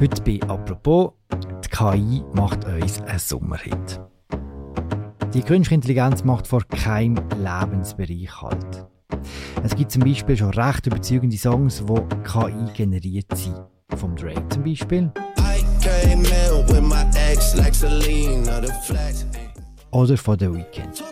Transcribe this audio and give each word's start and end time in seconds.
Heute 0.00 0.22
bei 0.22 0.40
«Apropos», 0.48 1.12
die 1.32 1.68
KI 1.68 2.22
macht 2.34 2.64
uns 2.64 3.00
einen 3.02 3.18
Sommerhit. 3.18 4.00
Die 5.32 5.40
künstliche 5.40 5.74
Intelligenz 5.76 6.24
macht 6.24 6.48
vor 6.48 6.62
keinem 6.64 7.16
Lebensbereich 7.38 8.42
Halt. 8.42 8.86
Es 9.62 9.74
gibt 9.76 9.92
zum 9.92 10.02
Beispiel 10.02 10.36
schon 10.36 10.50
recht 10.50 10.86
überzeugende 10.86 11.36
Songs, 11.36 11.82
die 11.86 12.16
KI 12.24 12.72
generiert 12.74 13.36
sind. 13.36 13.60
Vom 13.96 14.16
Drake 14.16 14.48
zum 14.48 14.64
Beispiel. 14.64 15.12
Oder 19.92 20.16
von 20.16 20.38
The 20.38 20.52
Weeknd. 20.52 21.04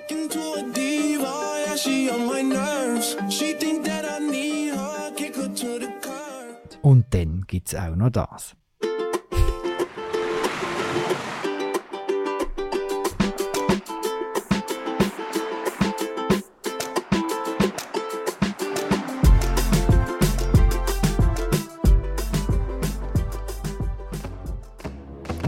Und 6.82 7.06
dann 7.14 7.44
gibt 7.46 7.68
es 7.68 7.74
auch 7.76 7.94
noch 7.94 8.10
das. 8.10 8.56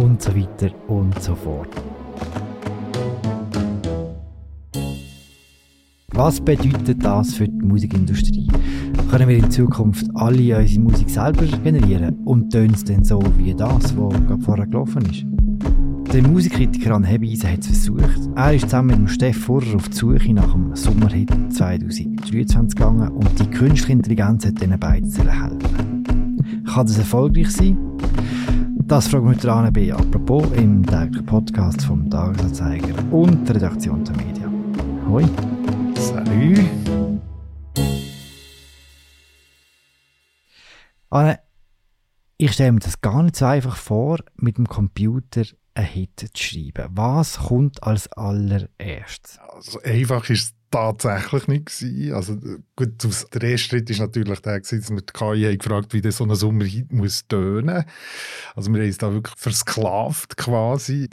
Und 0.05 0.21
so 0.21 0.37
weiter 0.37 0.71
und 0.87 1.21
so 1.23 1.35
fort. 1.35 1.69
Was 6.13 6.41
bedeutet 6.41 7.03
das 7.03 7.35
für 7.35 7.49
die 7.49 7.65
Musikindustrie? 7.67 8.49
Können 9.11 9.29
wir 9.29 9.39
in 9.39 9.51
Zukunft 9.51 10.07
alle 10.15 10.59
unsere 10.59 10.81
Musik 10.81 11.09
selber 11.09 11.47
generieren 11.47 12.17
und 12.25 12.51
tönt 12.51 12.77
es 12.77 12.85
dann 12.85 13.03
so 13.03 13.21
wie 13.39 13.55
das, 13.55 13.97
was 13.97 14.45
vorher 14.45 14.67
gelaufen 14.67 15.03
ist? 15.07 15.25
Der 16.13 16.23
Musikkritiker 16.23 16.95
An 16.95 17.03
Hebeisen 17.03 17.51
hat 17.51 17.61
es 17.61 17.67
versucht. 17.69 18.29
Er 18.37 18.55
ist 18.55 18.67
zusammen 18.67 19.03
mit 19.03 19.11
Steff 19.11 19.39
Furrer 19.39 19.75
auf 19.75 19.89
die 19.89 19.97
Suche 19.97 20.35
nach 20.35 20.53
dem 20.53 20.77
Sommerhit 20.77 21.31
2023 21.49 22.77
gegangen 22.77 23.09
und 23.09 23.41
die 23.41 23.47
künstliche 23.47 23.93
Intelligenz 23.93 24.47
hat 24.47 24.61
diesen 24.61 24.79
beiden 24.79 25.11
helfen. 25.11 26.05
Kann 26.67 26.87
das 26.87 26.99
erfolgreich 26.99 27.51
sein? 27.51 27.94
Das 28.87 29.09
fragen 29.09 29.25
wir 29.25 29.35
heute 29.35 29.51
an 29.51 29.73
bei 29.73 29.95
«Apropos» 29.95 30.45
im 30.53 30.85
täglichen 30.85 31.25
Podcast 31.25 31.87
vom 31.87 32.11
Tagesanzeiger 32.11 32.95
und 33.11 33.49
der 33.49 33.57
Redaktion 33.57 34.05
der 34.05 34.15
Medien. 34.15 35.09
Hoi. 35.09 35.25
Salut. 35.97 36.59
Anne, 41.09 41.41
ich 42.37 42.53
stelle 42.53 42.73
mir 42.73 42.81
das 42.81 43.01
gar 43.01 43.23
nicht 43.23 43.37
so 43.37 43.47
einfach 43.47 43.77
vor, 43.77 44.19
mit 44.37 44.59
dem 44.59 44.69
Computer 44.69 45.45
einen 45.73 45.87
Hit 45.87 46.21
zu 46.21 46.27
schreiben. 46.35 46.91
Was 46.91 47.39
kommt 47.39 47.83
als 47.83 48.13
allererstes? 48.13 49.41
Also 49.55 49.81
einfach 49.83 50.29
ist 50.31 50.55
tatsächlich 50.75 51.47
nicht 51.47 51.67
gewesen. 51.67 52.13
Also 52.15 52.37
gut, 52.75 52.93
der 53.33 53.43
erste 53.43 53.69
Schritt 53.69 53.91
ist 53.91 54.01
natürlich 54.01 54.41
der 54.41 54.61
gewesen, 54.61 54.81
dass 54.81 54.91
wir 54.91 55.01
die 55.03 55.13
KI 55.13 55.45
haben 55.45 55.59
gefragt, 55.59 55.93
wie 55.93 56.01
das 56.01 56.17
so 56.17 56.25
ein 56.25 56.35
Sommerhit 56.35 56.93
muss 56.93 57.29
tönen. 57.29 57.85
Also 58.57 58.73
wir 58.73 58.81
haben 58.81 58.89
uns 58.89 58.99
da 58.99 59.13
wirklich 59.13 59.39
versklavt 59.39 60.37
quasi. 60.37 61.09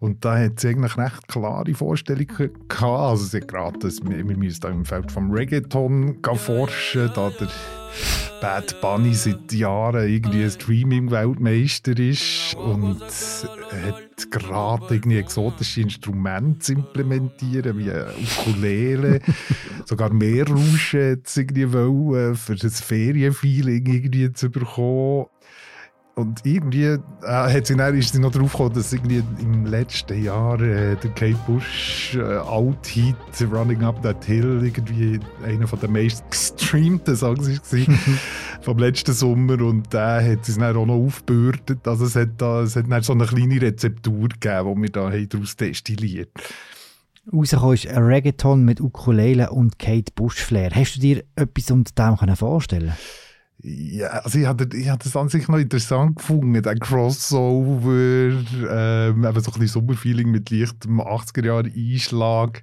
Und 0.00 0.24
da 0.24 0.38
hat 0.38 0.60
sie 0.60 0.68
eigentlich 0.68 0.98
recht 0.98 1.28
klare 1.28 1.72
Vorstellungen 1.72 2.68
gehabt. 2.68 2.82
Also 2.82 3.24
sie 3.24 3.38
hat 3.38 3.48
geraten, 3.48 3.90
wir, 4.02 4.28
wir 4.28 4.36
müssen 4.36 4.60
da 4.60 4.68
im 4.68 4.84
Feld 4.84 5.10
vom 5.10 5.30
Reggaeton 5.30 6.18
forschen, 6.36 7.10
da 7.14 7.30
der 7.30 7.48
Bad 8.42 8.78
Bunny 8.82 9.14
seit 9.14 9.50
Jahren 9.52 10.06
irgendwie 10.08 10.44
ein 10.44 10.50
Streaming-Weltmeister 10.50 11.98
ist 11.98 12.54
und 12.54 13.00
hat 13.00 14.05
gerade 14.30 14.94
irgendwie 14.94 15.18
exotische 15.18 15.82
Instrumente 15.82 16.58
zu 16.60 16.72
implementieren, 16.72 17.78
wie 17.78 17.90
Ukulele, 17.90 19.20
sogar 19.84 20.12
mehr 20.12 20.46
Rauschen 20.48 21.12
hat 21.12 21.36
irgendwie 21.36 21.72
wollen, 21.72 22.34
für 22.34 22.56
das 22.56 22.80
Ferienfeeling 22.80 23.86
irgendwie 23.86 24.32
zu 24.32 24.50
bekommen. 24.50 25.26
Und 26.18 26.46
irgendwie 26.46 26.84
äh, 26.84 26.98
hat 27.24 27.66
sie 27.66 27.76
dann, 27.76 27.94
ist 27.94 28.14
sie 28.14 28.18
noch 28.18 28.32
drauf 28.32 28.52
gekommen, 28.52 28.72
dass 28.72 28.90
irgendwie 28.90 29.22
im 29.38 29.66
letzten 29.66 30.24
Jahr 30.24 30.58
äh, 30.62 30.96
der 30.96 31.10
Kate 31.10 31.38
Bush 31.46 32.16
äh, 32.16 32.22
Alt 32.22 32.86
Heat 32.86 33.16
Running 33.52 33.84
Up 33.84 34.00
That 34.00 34.24
Hill 34.24 34.62
irgendwie 34.64 35.20
einer 35.44 35.66
von 35.66 35.78
den 35.78 35.92
meist 35.92 36.24
gestreamten 36.30 37.14
Songs 37.16 37.46
war 37.70 37.98
vom 38.62 38.78
letzten 38.78 39.12
Sommer 39.12 39.60
und 39.60 39.92
der 39.92 40.26
hat 40.26 40.46
sie 40.46 40.58
dann 40.58 40.74
auch 40.78 40.86
noch 40.86 40.94
aufgebürdet. 40.94 41.86
Also 41.86 42.06
es 42.06 42.16
hat, 42.16 42.30
da, 42.38 42.62
es 42.62 42.76
hat 42.76 42.90
dann 42.90 43.02
so 43.02 43.12
eine 43.12 43.26
kleine 43.26 43.60
Rezeptur 43.60 44.30
gegeben, 44.30 44.74
die 44.74 44.82
wir 44.84 44.90
da 44.90 45.10
daraus 45.10 45.54
destilliert 45.56 46.30
Rausgekommen 47.30 47.74
ist 47.74 47.88
ein 47.88 48.04
Reggaeton 48.04 48.64
mit 48.64 48.80
Ukulele 48.80 49.50
und 49.50 49.78
Kate 49.78 50.12
Bush 50.14 50.36
Flair. 50.36 50.70
Hast 50.74 50.96
du 50.96 51.00
dir 51.00 51.24
etwas 51.34 51.70
unter 51.70 52.16
dem 52.16 52.36
vorstellen 52.36 52.86
können? 52.86 53.25
Ja, 53.62 54.08
also 54.08 54.38
ich 54.38 54.46
hatte, 54.46 54.68
ich 54.76 54.90
hatte 54.90 55.08
es 55.08 55.16
an 55.16 55.28
sich 55.28 55.48
noch 55.48 55.58
interessant 55.58 56.16
gefunden, 56.16 56.62
der 56.62 56.76
Crossover, 56.76 57.90
ähm, 58.70 59.24
eben 59.24 59.40
so 59.40 59.50
ein 59.50 59.58
bisschen 59.58 59.68
Sommerfeeling 59.68 60.30
mit 60.30 60.50
leichtem 60.50 61.00
80er-Jahre-Einschlag. 61.00 62.62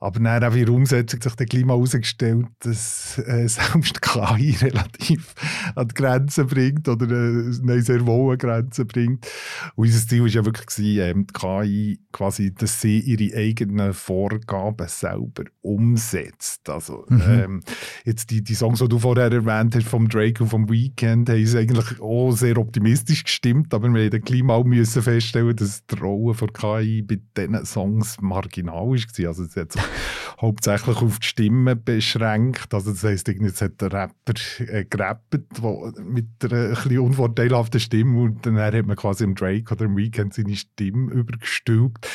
Aber 0.00 0.20
dann 0.20 0.44
auch 0.44 0.54
in 0.54 0.64
der 0.64 0.74
Umsetzung 0.74 1.20
sich 1.20 1.48
gleich 1.48 1.64
mal 1.64 1.74
herausgestellt, 1.74 2.46
dass 2.60 3.18
äh, 3.18 3.48
selbst 3.48 4.00
KI 4.00 4.56
relativ 4.60 5.34
an 5.74 5.88
die 5.88 5.94
Grenzen 5.94 6.46
bringt 6.46 6.88
oder 6.88 7.06
äh, 7.06 7.50
nein, 7.62 7.82
sehr 7.82 8.06
wohl 8.06 8.32
an 8.32 8.38
Grenzen 8.38 8.86
bringt. 8.86 9.26
Und 9.74 9.86
unser 9.86 10.06
Ziel 10.06 10.20
war 10.20 10.28
ja 10.28 10.44
wirklich, 10.44 10.66
gewesen, 10.66 11.00
ähm, 11.00 11.26
die 11.26 11.32
KI 11.32 12.00
quasi, 12.12 12.54
dass 12.54 12.80
sie 12.80 13.00
ihre 13.00 13.36
eigenen 13.36 13.92
Vorgaben 13.92 14.86
selber 14.86 15.44
umsetzt. 15.62 16.68
Also 16.70 17.04
mhm. 17.08 17.22
ähm, 17.28 17.60
jetzt 18.04 18.30
die, 18.30 18.42
die 18.42 18.54
Songs, 18.54 18.78
die 18.78 18.88
du 18.88 19.00
vorher 19.00 19.32
erwähnt 19.32 19.74
hast, 19.74 19.88
vom 19.88 20.08
Drake 20.08 20.44
und 20.44 20.48
vom 20.48 20.70
Weekend, 20.70 21.28
haben 21.28 21.44
sie 21.44 21.58
eigentlich 21.58 22.00
auch 22.00 22.32
sehr 22.32 22.56
optimistisch 22.58 23.24
gestimmt, 23.24 23.74
aber 23.74 23.92
wir 23.92 24.04
mussten 24.04 24.20
gleich 24.20 24.42
mal 24.42 24.62
müssen 24.62 25.02
feststellen, 25.02 25.56
dass 25.56 25.84
die 25.86 25.96
Rolle 25.96 26.34
von 26.34 26.52
KI 26.52 27.02
bei 27.02 27.18
diesen 27.36 27.64
Songs 27.64 28.20
marginal 28.20 28.74
war. 28.74 29.28
Also 29.28 29.44
es 29.44 29.56
hat 29.56 29.87
hauptsächlich 30.40 30.96
auf 30.98 31.18
die 31.18 31.26
Stimme 31.26 31.76
beschränkt. 31.76 32.72
Also 32.72 32.92
das 32.92 33.02
heisst, 33.02 33.28
jetzt 33.28 33.60
hat 33.60 33.80
der 33.80 33.92
Rapper 33.92 34.34
äh, 34.58 34.84
gerappt 34.84 35.40
wo, 35.60 35.92
mit 36.02 36.26
einer 36.44 36.78
ein 36.78 36.98
unvorteilhaften 36.98 37.80
Stimme 37.80 38.20
und 38.20 38.46
dann 38.46 38.58
hat 38.58 38.86
man 38.86 38.96
quasi 38.96 39.24
im 39.24 39.34
Drake 39.34 39.72
oder 39.72 39.84
im 39.86 39.96
Weekend 39.96 40.34
seine 40.34 40.56
Stimme 40.56 41.12
übergestülpt. 41.12 42.08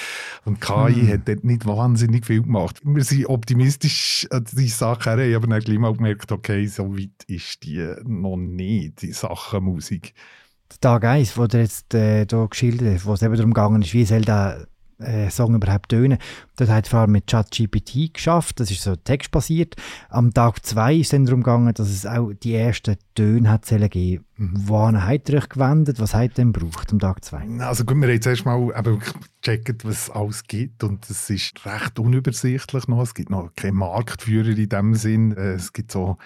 Und 0.46 0.62
KI 0.62 0.94
hm. 0.94 1.08
hat 1.10 1.28
dort 1.28 1.44
nicht 1.44 1.66
wahnsinnig 1.66 2.26
viel 2.26 2.44
gemacht. 2.44 2.80
Wir 2.84 3.04
sind 3.04 3.28
optimistisch 3.28 4.28
an 4.30 4.46
die 4.52 4.68
Sache 4.68 5.18
her, 5.18 5.38
aber 5.38 5.48
dann 5.48 5.60
gleich 5.60 5.80
mal 5.80 5.94
gemerkt, 5.94 6.32
okay, 6.32 6.66
so 6.68 6.98
weit 6.98 7.24
ist 7.28 7.64
die 7.64 7.94
noch 8.04 8.38
nicht, 8.38 9.02
die 9.02 9.12
Sache 9.12 9.62
Musik. 9.62 10.14
Tag 10.82 11.06
1, 11.06 11.38
wo 11.38 11.48
du 11.48 11.60
jetzt 11.60 11.94
äh, 11.94 12.26
hier 12.30 12.48
geschildert 12.48 12.96
hast, 12.96 13.06
wo 13.06 13.14
es 13.14 13.22
eben 13.22 13.36
darum 13.36 13.54
gegangen 13.54 13.82
ist, 13.82 13.94
wie 13.94 14.06
soll 14.06 14.22
der 14.22 14.68
äh, 15.00 15.30
Song 15.30 15.56
überhaupt 15.56 15.90
tönen. 15.90 16.18
Das 16.56 16.70
hat 16.70 16.88
vor 16.88 17.00
allem 17.02 17.12
mit 17.12 17.28
ChatGPT 17.28 18.14
geschafft, 18.14 18.60
das 18.60 18.72
ist 18.72 18.84
so 18.84 18.96
textbasiert. 18.96 19.76
Am 20.10 20.34
Tag 20.34 20.66
2 20.66 20.96
ist 20.96 21.14
es 21.14 21.24
darum 21.26 21.44
gegangen, 21.44 21.74
dass 21.74 21.90
es 21.90 22.06
auch 22.06 22.32
die 22.34 22.56
ersten 22.56 22.98
Töne 23.16 23.50
hat 23.50 23.66
geben 23.68 24.26
Wohin 24.38 25.06
habt 25.06 25.30
ihr 25.30 25.38
euch 25.38 25.50
gewendet? 25.50 26.00
Was 26.00 26.14
habt 26.14 26.24
ihr 26.24 26.30
denn 26.30 26.54
gebraucht 26.54 26.92
am 26.92 27.00
Tag 27.00 27.24
2? 27.24 27.60
Also 27.60 27.86
gut, 27.86 27.98
wir 27.98 28.08
haben 28.08 28.14
jetzt 28.14 28.28
erstmal 28.28 28.72
gecheckt, 29.44 29.86
was 29.86 30.04
es 30.04 30.10
alles 30.10 30.44
gibt 30.44 30.84
und 30.84 31.10
es 31.10 31.30
ist 31.30 31.66
recht 31.66 32.00
unübersichtlich 32.00 32.88
noch. 32.88 33.04
Es 33.04 33.14
gibt 33.14 33.30
noch 33.30 33.52
keine 33.56 33.74
Marktführer 33.74 34.58
in 34.58 34.70
dem 34.70 34.96
Sinn. 34.96 35.36
Äh, 35.36 35.54
es 35.54 35.74
gibt 35.74 35.92
so 35.92 36.18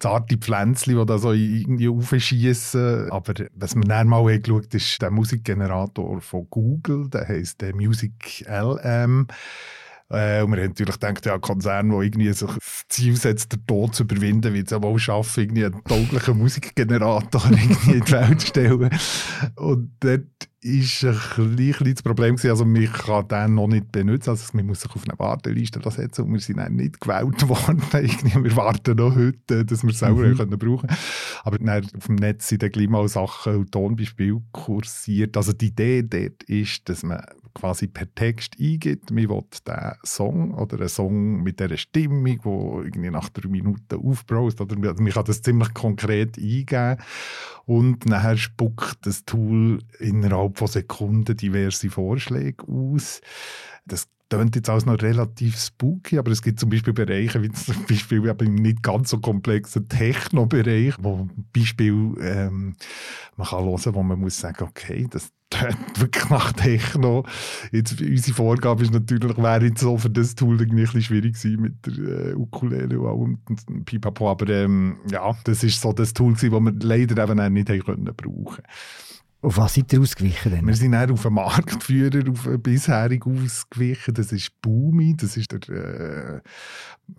zarte 0.00 0.36
Pflänzchen, 0.36 0.98
die 0.98 1.06
da 1.06 1.18
so 1.18 1.32
irgendwie 1.32 1.88
aufschießen. 1.88 3.10
Aber 3.10 3.34
was 3.54 3.74
wir 3.74 3.82
dann 3.82 4.08
mal 4.08 4.18
haben 4.18 4.42
geschaut 4.42 4.74
ist 4.74 5.00
der 5.00 5.10
Musikgenerator 5.10 6.20
von 6.20 6.46
Google, 6.50 7.08
der 7.08 7.28
heisst 7.28 7.60
der 7.60 7.74
Music 7.74 8.44
LM. 8.48 9.28
Äh, 10.08 10.42
und 10.42 10.52
wir 10.52 10.62
haben 10.62 10.68
natürlich 10.68 11.00
gedacht, 11.00 11.26
ja, 11.26 11.34
ein 11.34 11.40
Konzern, 11.40 11.90
der 11.90 12.00
irgendwie 12.00 12.32
sich 12.32 12.50
das 12.50 12.84
Ziel 12.88 13.16
setzt, 13.16 13.52
den 13.52 13.66
Tod 13.66 13.94
zu 13.94 14.04
überwinden, 14.04 14.54
wird 14.54 14.66
es 14.66 14.70
ja 14.70 14.82
wohl 14.82 14.98
schaffen, 14.98 15.44
irgendwie 15.44 15.64
einen 15.64 15.82
tauglichen 15.84 16.38
Musikgenerator 16.38 17.42
irgendwie 17.50 17.92
in 17.92 18.04
die 18.04 18.12
Welt 18.12 18.40
zu 18.40 18.46
stellen. 18.46 18.90
Und 19.56 19.90
dort 20.00 20.48
ist 20.60 21.04
ein 21.04 21.56
bisschen 21.56 21.92
das 21.92 22.02
Problem 22.02 22.36
gewesen, 22.36 22.50
also 22.50 22.64
man 22.64 22.92
kann 22.92 23.28
den 23.28 23.54
noch 23.54 23.68
nicht 23.68 23.92
benutzen, 23.92 24.30
also 24.30 24.44
man 24.52 24.66
muss 24.66 24.80
sich 24.80 24.94
auf 24.94 25.04
eine 25.08 25.18
Warteliste 25.18 25.80
setzen 25.90 26.24
und 26.24 26.32
wir 26.32 26.40
sind 26.40 26.58
dann 26.58 26.74
nicht 26.74 27.00
gewählt 27.00 27.48
worden. 27.48 27.82
Irgendwie, 27.92 28.44
wir 28.44 28.56
warten 28.56 28.96
noch 28.96 29.14
heute, 29.14 29.64
dass 29.64 29.82
wir 29.82 29.90
es 29.90 29.98
selber 29.98 30.22
mhm. 30.22 30.36
können 30.36 30.58
brauchen 30.58 30.88
Aber 31.44 31.58
dann 31.58 31.86
auf 31.96 32.06
dem 32.06 32.16
Netz 32.16 32.48
sind 32.48 32.62
dann 32.62 32.70
gleich 32.70 32.88
mal 32.88 33.06
Sachen 33.08 33.56
und 33.56 33.72
Tonbeispiele 33.72 34.42
kursiert. 34.52 35.36
Also 35.36 35.52
die 35.52 35.66
Idee 35.66 36.02
dort 36.02 36.42
ist, 36.44 36.88
dass 36.88 37.02
man 37.02 37.22
quasi 37.56 37.86
per 37.86 38.06
Text 38.14 38.56
eingibt, 38.60 39.10
man 39.10 39.28
will 39.28 39.42
diesen 39.50 39.92
Song 40.04 40.54
oder 40.54 40.78
einen 40.78 40.88
Song 40.88 41.42
mit 41.42 41.58
dieser 41.58 41.76
Stimmung, 41.76 42.24
die 42.24 42.86
irgendwie 42.86 43.10
nach 43.10 43.30
drei 43.30 43.48
Minuten 43.48 43.96
aufbraust, 43.96 44.60
oder? 44.60 44.78
Man 44.78 44.94
kann 45.08 45.24
das 45.24 45.42
ziemlich 45.42 45.72
konkret 45.74 46.36
eingeben. 46.36 46.98
Und 47.64 48.06
nachher 48.06 48.36
spuckt 48.36 48.98
das 49.06 49.24
Tool 49.24 49.78
innerhalb 49.98 50.58
von 50.58 50.68
Sekunden 50.68 51.36
diverse 51.36 51.88
Vorschläge 51.90 52.62
aus. 52.68 53.20
Das 53.86 54.06
klingt 54.28 54.56
jetzt 54.56 54.68
alles 54.68 54.86
noch 54.86 55.00
relativ 55.00 55.56
spooky, 55.56 56.18
aber 56.18 56.32
es 56.32 56.42
gibt 56.42 56.58
zum 56.58 56.70
Beispiel 56.70 56.92
Bereiche, 56.92 57.42
wie 57.42 57.50
zum 57.50 57.84
Beispiel 57.88 58.24
im 58.24 58.54
nicht 58.56 58.82
ganz 58.82 59.10
so 59.10 59.18
komplexen 59.18 59.88
Techno-Bereich, 59.88 60.94
wo 60.98 61.28
Beispiel 61.52 62.14
ähm, 62.20 62.74
man 63.36 63.46
kann 63.46 63.64
hören, 63.64 63.94
wo 63.94 64.02
man 64.02 64.18
muss 64.18 64.38
sagen, 64.38 64.64
okay, 64.64 65.06
das 65.10 65.30
tönt 65.50 65.78
wirklich 66.00 66.28
nach 66.28 66.52
Techno. 66.52 67.24
Jetzt, 67.70 68.00
unsere 68.00 68.36
Vorgabe 68.36 68.82
ist 68.82 68.92
natürlich, 68.92 69.36
wäre 69.36 69.64
jetzt 69.64 69.80
so 69.80 69.96
für 69.96 70.10
das 70.10 70.34
Tool 70.34 70.60
irgendwie 70.60 70.80
ein 70.80 70.84
bisschen 70.86 71.02
schwierig 71.02 71.34
gewesen 71.34 71.62
mit 71.62 71.86
der 71.86 72.30
äh, 72.30 72.34
Ukulele 72.34 72.98
und 72.98 73.08
allem 73.08 73.38
und 73.46 73.84
Pipapo, 73.84 74.30
aber 74.30 74.48
ähm, 74.48 74.98
ja, 75.10 75.36
das 75.44 75.62
ist 75.62 75.80
so 75.80 75.92
das 75.92 76.12
Tool 76.12 76.34
gewesen, 76.34 76.50
das 76.50 76.60
wir 76.60 76.88
leider 76.88 77.22
eben 77.22 77.52
nicht 77.52 77.68
brauchen 78.16 78.62
auf 79.46 79.58
was 79.58 79.74
seid 79.74 79.92
ihr 79.92 80.00
ausgewichen 80.00 80.50
denn? 80.50 80.66
Wir 80.66 80.74
sind 80.74 80.92
auf 80.96 81.24
einen 81.24 81.36
Marktführer 81.36 82.28
auf 82.28 82.48
bisherig 82.58 83.24
ausgewichen. 83.24 84.12
Das 84.12 84.32
ist 84.32 84.60
Boomi, 84.60 85.16
das 85.16 85.36
ist 85.36 85.52
der 85.52 85.68
äh, 85.68 86.40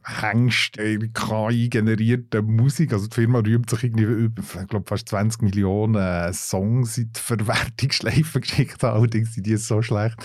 Hengst 0.04 0.74
KI-generierte 0.74 2.42
Musik. 2.42 2.92
Also 2.92 3.08
die 3.08 3.16
Firma 3.16 3.40
rühmt 3.40 3.70
sich 3.70 3.86
irgendwie 3.86 4.26
ich 4.36 4.68
glaube, 4.68 4.86
fast 4.86 5.08
20 5.08 5.42
Millionen 5.42 6.34
Songs 6.34 6.98
in 6.98 7.14
die 7.14 7.20
Verwertungsschleife 7.20 8.40
geschickt. 8.42 8.84
Allerdings 8.84 9.36
sind 9.36 9.48
die 9.48 9.56
so 9.56 9.82
schlecht, 9.82 10.18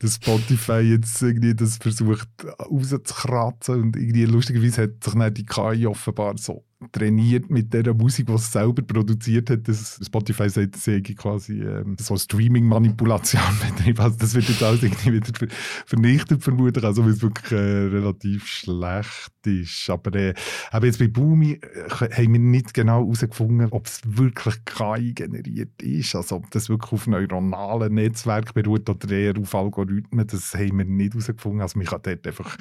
dass 0.00 0.16
Spotify 0.16 0.80
jetzt 0.80 1.22
irgendwie 1.22 1.54
das 1.54 1.78
versucht 1.78 2.28
rauszukratzen. 2.70 3.80
Und 3.80 3.96
irgendwie 3.96 4.26
lustigerweise 4.26 4.82
hat 4.82 5.02
sich 5.02 5.14
dann 5.14 5.32
die 5.32 5.46
KI 5.46 5.86
offenbar 5.86 6.36
so 6.36 6.66
trainiert 6.92 7.50
mit 7.50 7.72
der 7.74 7.92
Musik, 7.94 8.26
die 8.26 8.32
es 8.32 8.50
selber 8.50 8.82
produziert 8.82 9.50
hat. 9.50 9.68
Das 9.68 10.00
Spotify 10.04 10.48
sagt, 10.48 10.76
es 10.76 10.84
sei 10.84 11.00
quasi 11.00 11.60
ähm, 11.60 11.96
so 11.98 12.16
Streaming-Manipulation 12.16 13.42
betrieben. 13.76 14.00
Also 14.00 14.16
das 14.18 14.34
wird 14.34 14.48
jetzt 14.48 14.62
alles 14.62 14.82
irgendwie 14.82 15.12
wieder 15.12 15.48
vernichtet 15.86 16.42
vermutlich, 16.42 16.84
also 16.84 17.04
weil 17.04 17.12
es 17.12 17.22
wirklich 17.22 17.52
äh, 17.52 17.56
relativ 17.56 18.46
schlecht 18.46 19.32
ist. 19.44 19.90
Aber 19.90 20.14
äh, 20.14 20.34
aber 20.70 20.86
jetzt 20.86 20.98
bei 20.98 21.08
Boomi 21.08 21.52
äh, 21.52 21.90
haben 21.90 22.32
wir 22.32 22.40
nicht 22.40 22.72
genau 22.72 23.02
herausgefunden, 23.02 23.68
ob 23.70 23.86
es 23.86 24.00
wirklich 24.04 24.64
KI 24.64 25.12
generiert 25.12 25.82
ist, 25.82 26.14
also 26.14 26.36
ob 26.36 26.50
das 26.50 26.68
wirklich 26.68 26.92
auf 26.92 27.06
neuronalen 27.06 27.94
Netzwerken 27.94 28.52
beruht 28.54 28.88
oder 28.88 29.10
eher 29.10 29.38
auf 29.38 29.54
Algorithmen, 29.54 30.26
das 30.26 30.54
haben 30.54 30.78
wir 30.78 30.84
nicht 30.84 31.12
herausgefunden. 31.12 31.60
Also 31.60 31.78
man 31.78 31.86
kann 31.86 32.00
dort 32.02 32.26
einfach 32.26 32.56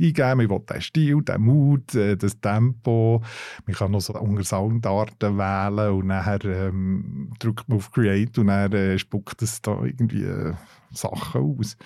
eingeben, 0.00 0.38
man 0.38 0.50
will 0.50 0.60
den 0.60 0.80
Stil, 0.80 1.22
den 1.22 1.42
Mut, 1.42 1.94
äh, 1.94 2.16
das 2.16 2.40
Tempo, 2.40 3.22
man 3.66 3.74
kann 3.76 3.90
noch 3.92 4.00
so 4.00 4.14
unter 4.14 4.44
Soundarten 4.44 5.38
wählen 5.38 5.92
und 5.92 6.06
nachher 6.06 6.44
ähm, 6.44 7.32
drückt 7.38 7.68
man 7.68 7.78
auf 7.78 7.90
Create 7.90 8.38
und 8.38 8.48
dann 8.48 8.72
äh, 8.72 8.98
spuckt 8.98 9.42
es 9.42 9.60
da 9.62 9.82
irgendwie 9.82 10.24
äh, 10.24 10.54
Sachen 10.92 11.58
aus. 11.58 11.76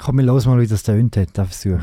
Komm, 0.00 0.16
wir 0.18 0.24
los 0.24 0.46
mal, 0.46 0.60
wie 0.60 0.66
das 0.66 0.82
tönt 0.82 1.16
hat, 1.16 1.36
den 1.36 1.46
Versuch. 1.46 1.80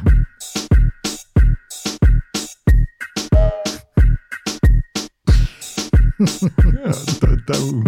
ja, 6.19 6.91
auch. 7.55 7.83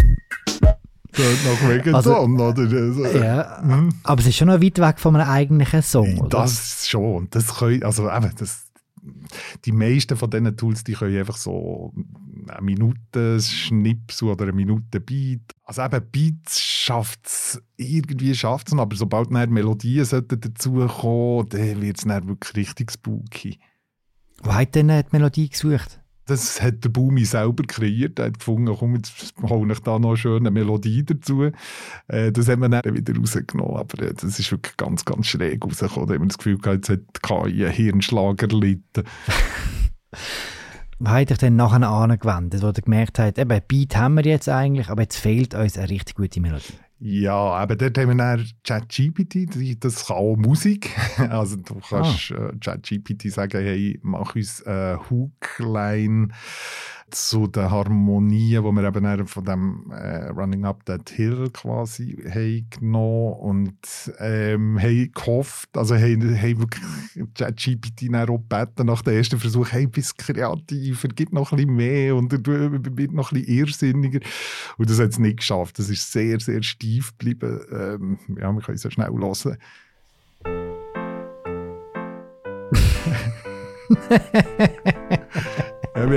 Tönt 1.14 1.44
nach 1.46 1.70
Reggaeton, 1.70 1.96
Also, 1.96 2.18
oder? 2.18 2.46
Also, 2.46 3.06
Ja, 3.18 3.60
mhm. 3.64 3.94
aber 4.04 4.22
es 4.22 4.28
ist 4.28 4.38
schon 4.38 4.48
noch 4.48 4.62
weit 4.62 4.80
weg 4.80 5.00
von 5.00 5.16
einem 5.16 5.30
eigentlichen 5.30 5.82
Song, 5.82 6.20
oder? 6.20 6.30
Das 6.30 6.88
schon. 6.88 7.28
Das 7.32 7.58
können, 7.58 7.84
also 7.84 8.10
eben, 8.10 8.32
das, 8.38 8.71
die 9.66 9.72
meisten 9.72 10.18
von 10.18 10.30
diesen 10.30 10.56
Tools, 10.58 10.84
die 10.84 10.94
können 10.94 11.18
einfach 11.18 11.38
so 11.38 11.94
eine 12.48 12.62
Minute 12.62 13.40
Schnipsel 13.40 14.30
oder 14.30 14.44
eine 14.44 14.54
Minute 14.54 15.00
Beat. 15.00 15.54
Also 15.64 15.84
eben 15.84 16.12
Beats 16.12 16.60
schafft 16.60 17.26
es, 17.26 17.62
irgendwie 17.78 18.36
schafft 18.36 18.72
aber 18.74 18.96
sobald 18.96 19.32
dann 19.32 19.50
Melodien 19.50 20.06
dazukommen, 20.06 21.50
dann 21.50 21.82
wird 21.82 22.00
es 22.00 22.06
wirklich 22.06 22.56
richtig 22.56 22.92
spooky. 22.92 23.60
Wo 24.44 24.54
hat 24.54 24.76
denn 24.76 24.88
die 24.88 25.04
Melodie 25.12 25.50
gesucht? 25.50 26.01
Das 26.32 26.62
hat 26.62 26.82
der 26.84 26.90
Bumi 26.90 27.26
selber 27.26 27.64
kreiert. 27.68 28.18
Er 28.18 28.28
hat 28.28 28.40
gefunden, 28.40 28.74
komm, 28.78 28.96
jetzt 28.96 29.34
hole 29.44 29.74
ich 29.74 29.80
da 29.80 30.00
noch 30.00 30.10
eine 30.10 30.18
schöne 30.18 30.50
Melodie 30.50 31.04
dazu. 31.04 31.52
Äh, 32.08 32.32
das 32.32 32.48
haben 32.48 32.62
wir 32.62 32.70
dann 32.70 32.96
wieder 32.96 33.14
rausgenommen. 33.18 33.76
Aber 33.76 34.02
äh, 34.02 34.14
das 34.14 34.40
ist 34.40 34.50
wirklich 34.50 34.78
ganz, 34.78 35.04
ganz 35.04 35.28
schräg 35.28 35.66
rausgekommen. 35.66 36.08
Da 36.08 36.14
haben 36.14 36.22
wir 36.22 36.28
das 36.28 36.38
Gefühl 36.38 36.58
gehabt, 36.58 36.88
jetzt 36.88 36.90
hat 36.90 37.22
KI 37.22 37.66
einen 37.66 37.74
Hirnschlag 37.74 38.42
erlitten. 38.42 39.04
Wo 41.00 41.10
habt 41.10 41.32
ihr 41.32 41.38
denn 41.38 41.56
nachher 41.56 41.90
angewendet, 41.90 42.62
wo 42.62 42.68
ihr 42.68 42.74
gemerkt 42.74 43.18
habt, 43.18 43.40
eben, 43.40 43.62
Beat 43.68 43.98
haben 43.98 44.16
wir 44.18 44.24
jetzt 44.24 44.48
eigentlich, 44.48 44.88
aber 44.90 45.02
jetzt 45.02 45.18
fehlt 45.18 45.56
uns 45.56 45.76
eine 45.76 45.90
richtig 45.90 46.16
gute 46.16 46.40
Melodie? 46.40 46.76
Ja, 47.04 47.34
aber 47.34 47.76
dort 47.76 47.98
haben 47.98 48.10
wir 48.10 48.16
dann 48.16 48.48
ChatGPT, 48.64 49.84
das 49.84 50.06
kann 50.06 50.18
auch 50.18 50.36
Musik. 50.36 50.96
Also 51.18 51.56
du 51.56 51.80
kannst 51.90 52.30
äh, 52.30 52.52
ChatGPT 52.60 53.32
sagen, 53.32 53.60
hey, 53.60 54.00
mach 54.04 54.36
uns 54.36 54.62
eine 54.64 55.00
Hookline 55.10 56.28
zu 57.12 57.48
den 57.48 57.70
Harmonien, 57.70 58.64
die 58.64 58.72
wir 58.72 58.84
eben 58.84 59.28
von 59.28 59.46
dem 59.46 59.92
äh, 59.92 60.28
Running 60.28 60.66
Up 60.66 60.86
That 60.86 61.10
Hill 61.10 61.50
quasi 61.52 62.18
haben 62.30 62.68
genommen 62.70 63.34
und 63.34 64.14
ähm, 64.20 64.80
haben 64.80 65.12
gehofft, 65.14 65.70
also 65.78 65.96
haben, 65.96 66.42
haben 66.42 66.60
wirklich 66.60 66.84
ChatGPT 67.36 68.14
auch 68.16 68.26
gebeten 68.26 68.88
nach 68.88 69.02
dem 69.02 69.16
ersten 69.16 69.40
Versuch, 69.40 69.72
hey, 69.72 69.88
bist 69.88 70.18
kreativer, 70.18 71.08
gib 71.10 71.34
noch 71.34 71.52
ein 71.52 71.58
bisschen 71.58 71.76
mehr 71.76 72.16
und 72.16 72.32
du 72.32 72.72
wird 72.98 73.12
noch 73.14 73.32
ein 73.32 73.42
bisschen 73.42 73.58
irrsinniger. 73.58 74.20
Und 74.78 74.90
das 74.90 75.00
hat 75.00 75.10
es 75.10 75.20
nicht 75.20 75.38
geschafft. 75.38 75.80
Das 75.80 75.90
ist 75.90 76.12
sehr, 76.12 76.40
sehr 76.40 76.64
steif 76.64 77.12
geblieben. 77.18 77.62
Ähm, 77.72 78.20
ja, 78.40 78.52
wir 78.52 78.62
können 78.62 78.76
es 78.76 78.84
ja 78.84 78.92
schnell 78.92 79.10
hören. 79.10 79.58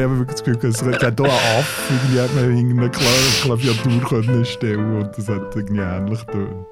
haben 0.03 0.19
wirklich 0.19 0.41
das 0.41 0.45
Gefühl, 0.45 0.71
es 0.71 0.83
hat 0.83 1.01
hier 1.01 1.09
einen 1.09 1.31
Aff, 1.31 1.91
irgendwie 1.91 2.21
hat 2.21 2.35
man 2.35 2.57
irgendeine 2.57 2.89
Kla- 2.89 3.43
Klaviatur 3.43 4.01
können 4.09 4.45
stellen 4.45 4.97
und 5.03 5.17
das 5.17 5.29
hat 5.29 5.55
irgendwie 5.55 5.83
ähnlich 5.83 6.27
getönt. 6.27 6.67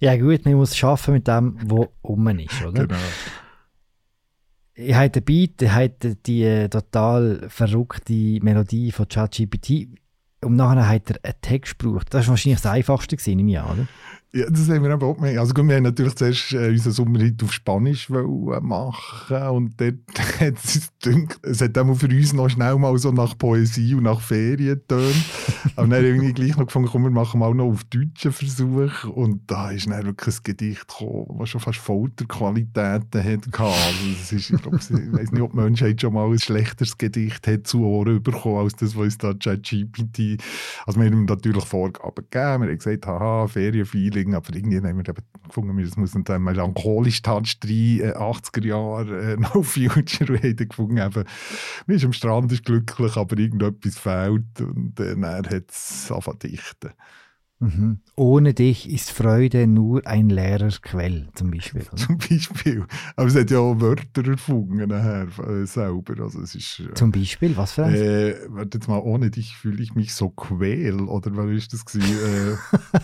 Ja 0.00 0.16
gut, 0.16 0.44
man 0.44 0.54
muss 0.54 0.76
schaffen 0.76 1.14
mit 1.14 1.26
dem, 1.26 1.56
was 1.64 1.88
um 2.02 2.28
ist, 2.28 2.62
oder? 2.62 2.86
Genau. 2.86 3.00
Ich 4.74 4.94
habe 4.94 5.08
den 5.08 5.24
Beat, 5.24 5.62
ich 5.62 5.70
habe 5.70 5.90
die 6.26 6.42
äh, 6.42 6.68
total 6.68 7.46
verrückte 7.48 8.12
Melodie 8.42 8.90
von 8.90 9.08
ChatGPT 9.08 9.88
und 10.42 10.56
nachher 10.56 10.88
hat 10.88 11.10
er 11.10 11.24
einen 11.24 11.40
Text 11.40 11.78
gebraucht. 11.78 12.08
Das 12.12 12.26
war 12.26 12.32
wahrscheinlich 12.32 12.60
das 12.60 12.72
Einfachste 12.72 13.16
gewesen, 13.16 13.36
nehme 13.36 13.52
ich 13.52 13.58
an, 13.60 13.70
oder? 13.70 13.86
Ja, 14.34 14.50
das 14.50 14.68
haben 14.68 14.82
wir 14.82 14.90
aber 14.90 15.06
auch 15.06 15.14
gemerkt. 15.14 15.38
Also 15.38 15.54
gut, 15.54 15.68
wir 15.68 15.76
haben 15.76 15.84
natürlich 15.84 16.16
zuerst 16.16 16.52
äh, 16.54 16.70
unseren 16.70 16.92
Sommerhit 16.92 17.40
auf 17.44 17.52
Spanisch 17.52 18.10
wollen 18.10 18.66
machen 18.66 19.48
und 19.48 19.80
dort 19.80 19.94
hat 20.40 20.54
es 20.64 20.90
es 21.42 21.60
hat 21.60 21.78
auch 21.78 21.94
für 21.94 22.08
uns 22.08 22.32
noch 22.32 22.48
schnell 22.48 22.76
mal 22.76 22.96
so 22.98 23.12
nach 23.12 23.38
Poesie 23.38 23.94
und 23.94 24.04
nach 24.04 24.20
Ferien 24.20 24.80
getönt. 24.80 25.14
aber 25.76 25.86
dann 25.86 26.04
haben 26.04 26.20
wir 26.20 26.32
gleich 26.32 26.56
noch 26.56 26.66
gefunden, 26.66 26.88
komm, 26.90 27.04
wir 27.04 27.10
machen 27.10 27.38
mal 27.38 27.54
noch 27.54 27.66
auf 27.66 27.84
deutschen 27.84 28.32
Versuch 28.32 29.04
und 29.04 29.42
da 29.46 29.70
ist 29.70 29.88
dann 29.88 30.04
wirklich 30.04 30.36
ein 30.36 30.42
Gedicht 30.42 30.88
gekommen, 30.88 31.36
das 31.38 31.50
schon 31.50 31.60
fast 31.60 31.78
Folterqualitäten 31.78 33.22
hat. 33.22 33.60
Also 33.60 34.10
das 34.18 34.32
ist, 34.32 34.50
ich, 34.50 34.62
glaub, 34.62 34.74
ich 34.74 34.90
weiß 34.90 35.30
nicht, 35.30 35.42
ob 35.42 35.52
die 35.52 35.56
Menschheit 35.58 36.00
schon 36.00 36.14
mal 36.14 36.28
ein 36.28 36.38
schlechteres 36.40 36.98
Gedicht 36.98 37.46
hat 37.46 37.66
zu 37.68 37.84
Ohren 37.84 38.20
bekommen, 38.22 38.64
als 38.64 38.74
das, 38.74 38.96
was 38.96 39.04
uns 39.04 39.18
da 39.18 39.32
ChatGPT... 39.34 40.42
Also 40.86 40.98
wir 40.98 41.06
haben 41.06 41.18
ihm 41.18 41.24
natürlich 41.26 41.64
Vorgaben 41.64 42.14
gegeben, 42.14 42.62
wir 42.62 42.68
haben 42.68 42.78
gesagt, 42.78 43.06
haha, 43.06 43.46
Ferienfeeling, 43.46 44.23
aber 44.32 44.54
irgendwie 44.54 44.76
haben 44.76 44.96
wir 44.96 45.08
eben 45.08 45.24
gefunden, 45.46 45.78
es 45.80 45.96
muss 45.96 46.14
einen 46.14 46.44
melancholischen 46.44 47.24
Touch 47.24 47.58
rein, 47.64 48.00
äh, 48.00 48.14
80er 48.16 48.64
Jahre, 48.64 49.32
äh, 49.32 49.36
No 49.38 49.62
Future, 49.62 50.32
und 50.32 50.42
haben 50.42 50.56
dann 50.56 50.68
gefunden, 50.68 50.98
eben, 50.98 51.24
man 51.86 51.96
ist 51.96 52.04
am 52.04 52.12
Strand, 52.12 52.52
ist 52.52 52.64
glücklich, 52.64 53.16
aber 53.16 53.36
irgendetwas 53.36 53.98
fehlt 53.98 54.60
und 54.60 54.98
äh, 55.00 55.16
dann 55.16 55.46
hat 55.46 55.70
es 55.70 56.10
angefangen 56.10 56.38
dichten. 56.38 56.90
Mhm. 57.64 58.00
Ohne 58.14 58.52
dich 58.52 58.90
ist 58.90 59.10
Freude 59.10 59.66
nur 59.66 60.06
ein 60.06 60.28
leerer 60.28 60.70
Quell, 60.82 61.28
zum 61.34 61.50
Beispiel. 61.50 61.86
Zum 61.96 62.18
Beispiel. 62.18 62.84
Aber 63.16 63.26
es 63.26 63.34
hat 63.34 63.50
ja 63.50 63.58
auch 63.58 63.80
Wörter 63.80 64.28
erfunden 64.28 64.86
nachher, 64.86 65.28
äh, 65.48 65.66
selber, 65.66 66.22
also 66.22 66.42
es 66.42 66.54
ist... 66.54 66.80
Äh, 66.80 66.94
Zum 66.94 67.10
Beispiel, 67.10 67.56
was 67.56 67.72
für 67.72 67.84
eins? 67.84 67.98
Äh, 67.98 68.36
warte 68.48 68.78
jetzt 68.78 68.88
mal, 68.88 68.98
ohne 68.98 69.30
dich 69.30 69.56
fühle 69.56 69.82
ich 69.82 69.94
mich 69.94 70.14
so 70.14 70.28
quäl. 70.28 71.00
Oder 71.00 71.34
was 71.36 71.50
ist 71.50 71.72
das? 71.72 71.84
Gewesen? 71.86 72.58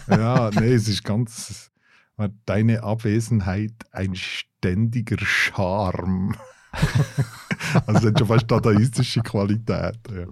äh, 0.09 0.17
ja, 0.19 0.51
nee, 0.51 0.75
es 0.75 0.89
ist 0.89 1.05
ganz. 1.05 1.71
Deine 2.45 2.83
Abwesenheit 2.83 3.73
ein 3.93 4.15
ständiger 4.15 5.17
Charme. 5.25 6.35
also, 7.87 8.01
es 8.01 8.05
hat 8.05 8.19
schon 8.19 8.29
fast 8.29 8.51
dadaistische 8.51 9.23
Qualität. 9.23 9.99
Ja. 10.15 10.27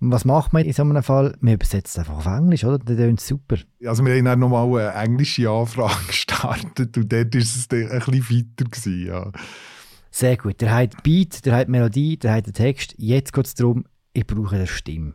Was 0.00 0.24
macht 0.24 0.52
man 0.52 0.64
in 0.64 0.72
so 0.72 0.82
einem 0.82 1.02
Fall? 1.02 1.36
Man 1.40 1.54
übersetzt 1.54 1.98
einfach 1.98 2.18
auf 2.18 2.26
Englisch, 2.26 2.64
oder? 2.64 2.78
Das 2.78 2.96
klingt 2.96 3.20
super. 3.20 3.56
Also 3.84 4.04
wir 4.04 4.14
haben 4.14 4.24
dann 4.24 4.38
nochmal 4.38 4.66
eine 4.80 5.04
englische 5.04 5.50
Anfrage 5.50 5.94
gestartet 6.06 6.96
und 6.96 7.12
dort 7.12 7.34
war 7.34 7.40
es 7.40 7.68
dann 7.68 7.90
ein 7.90 7.98
bisschen 7.98 8.30
weiter. 8.30 8.64
Gewesen, 8.70 9.06
ja. 9.06 9.32
Sehr 10.10 10.36
gut. 10.36 10.60
Der 10.60 10.74
hat 10.74 11.02
Beat, 11.02 11.44
der 11.44 11.56
hat 11.56 11.68
Melodie, 11.68 12.16
der 12.16 12.34
hat 12.34 12.46
den 12.46 12.54
Text. 12.54 12.94
Jetzt 12.96 13.32
geht 13.32 13.46
es 13.46 13.54
darum, 13.54 13.84
ich 14.12 14.26
brauche 14.26 14.54
eine 14.54 14.66
Stimme. 14.66 15.14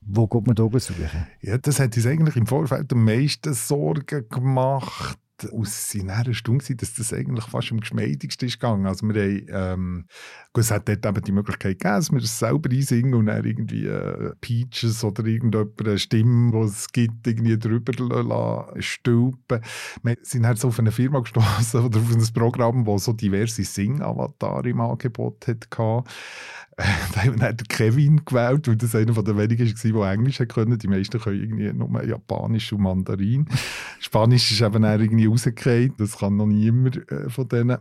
Wo 0.00 0.26
geht 0.26 0.46
man 0.46 0.56
da 0.56 0.68
suchen? 0.78 1.26
Ja, 1.40 1.56
das 1.56 1.80
hat 1.80 1.96
uns 1.96 2.06
eigentlich 2.06 2.36
im 2.36 2.46
Vorfeld 2.46 2.92
am 2.92 3.04
meisten 3.04 3.54
Sorgen 3.54 4.28
gemacht 4.28 5.18
aus 5.52 5.90
seiner 5.90 6.32
Stunde 6.32 6.76
dass 6.76 6.94
das 6.94 7.12
eigentlich 7.12 7.44
fast 7.46 7.72
am 7.72 7.80
geschmeidigsten 7.80 8.48
ist 8.48 8.60
gegangen. 8.60 8.86
Also 8.86 9.06
wir 9.08 9.20
haben, 9.20 9.46
ähm, 9.48 10.04
es 10.56 10.70
hat 10.70 10.88
dort 10.88 11.04
eben 11.04 11.24
die 11.24 11.32
Möglichkeit 11.32 11.80
gegeben, 11.80 11.96
dass 11.96 12.12
wir 12.12 12.18
es 12.18 12.38
selber 12.38 12.70
einsingen 12.70 13.14
und 13.14 13.26
dann 13.26 13.44
irgendwie 13.44 13.86
äh, 13.86 14.32
Peaches 14.40 15.02
oder 15.02 15.24
irgendjemand 15.24 15.80
eine 15.80 15.98
Stimme, 15.98 16.52
die 16.52 16.58
es 16.58 16.88
gibt, 16.92 17.26
irgendwie 17.26 17.58
drüber 17.58 18.72
stülpen. 18.78 19.60
Wir 20.02 20.16
sind 20.22 20.46
halt 20.46 20.58
so 20.58 20.68
auf 20.68 20.78
eine 20.78 20.92
Firma 20.92 21.20
gestoßen 21.20 21.84
oder 21.84 21.98
auf 21.98 22.14
ein 22.14 22.32
Programm, 22.32 22.84
das 22.84 23.04
so 23.04 23.12
diverse 23.12 23.64
Sing-Avatare 23.64 24.68
im 24.68 24.80
Angebot 24.80 25.46
hatte 25.48 25.68
da 26.76 27.22
haben 27.22 27.40
wir 27.40 27.52
dann 27.52 27.56
Kevin 27.68 28.24
gewählt, 28.24 28.66
weil 28.66 28.76
das 28.76 28.94
einer 28.94 29.12
der 29.12 29.36
wenigen 29.36 29.94
war, 29.94 30.04
der 30.04 30.12
Englisch 30.12 30.38
können. 30.48 30.78
Die 30.78 30.88
meisten 30.88 31.20
können 31.20 31.40
irgendwie 31.40 31.72
nur 31.72 32.04
Japanisch 32.04 32.72
und 32.72 32.82
Mandarin. 32.82 33.46
Spanisch 34.04 34.52
ist 34.52 34.60
eben 34.60 34.84
irgendwie 34.84 35.24
rausgefallen. 35.24 35.94
Das 35.96 36.18
kann 36.18 36.36
noch 36.36 36.44
niemand 36.44 37.10
äh, 37.10 37.30
von 37.30 37.48
denen. 37.48 37.78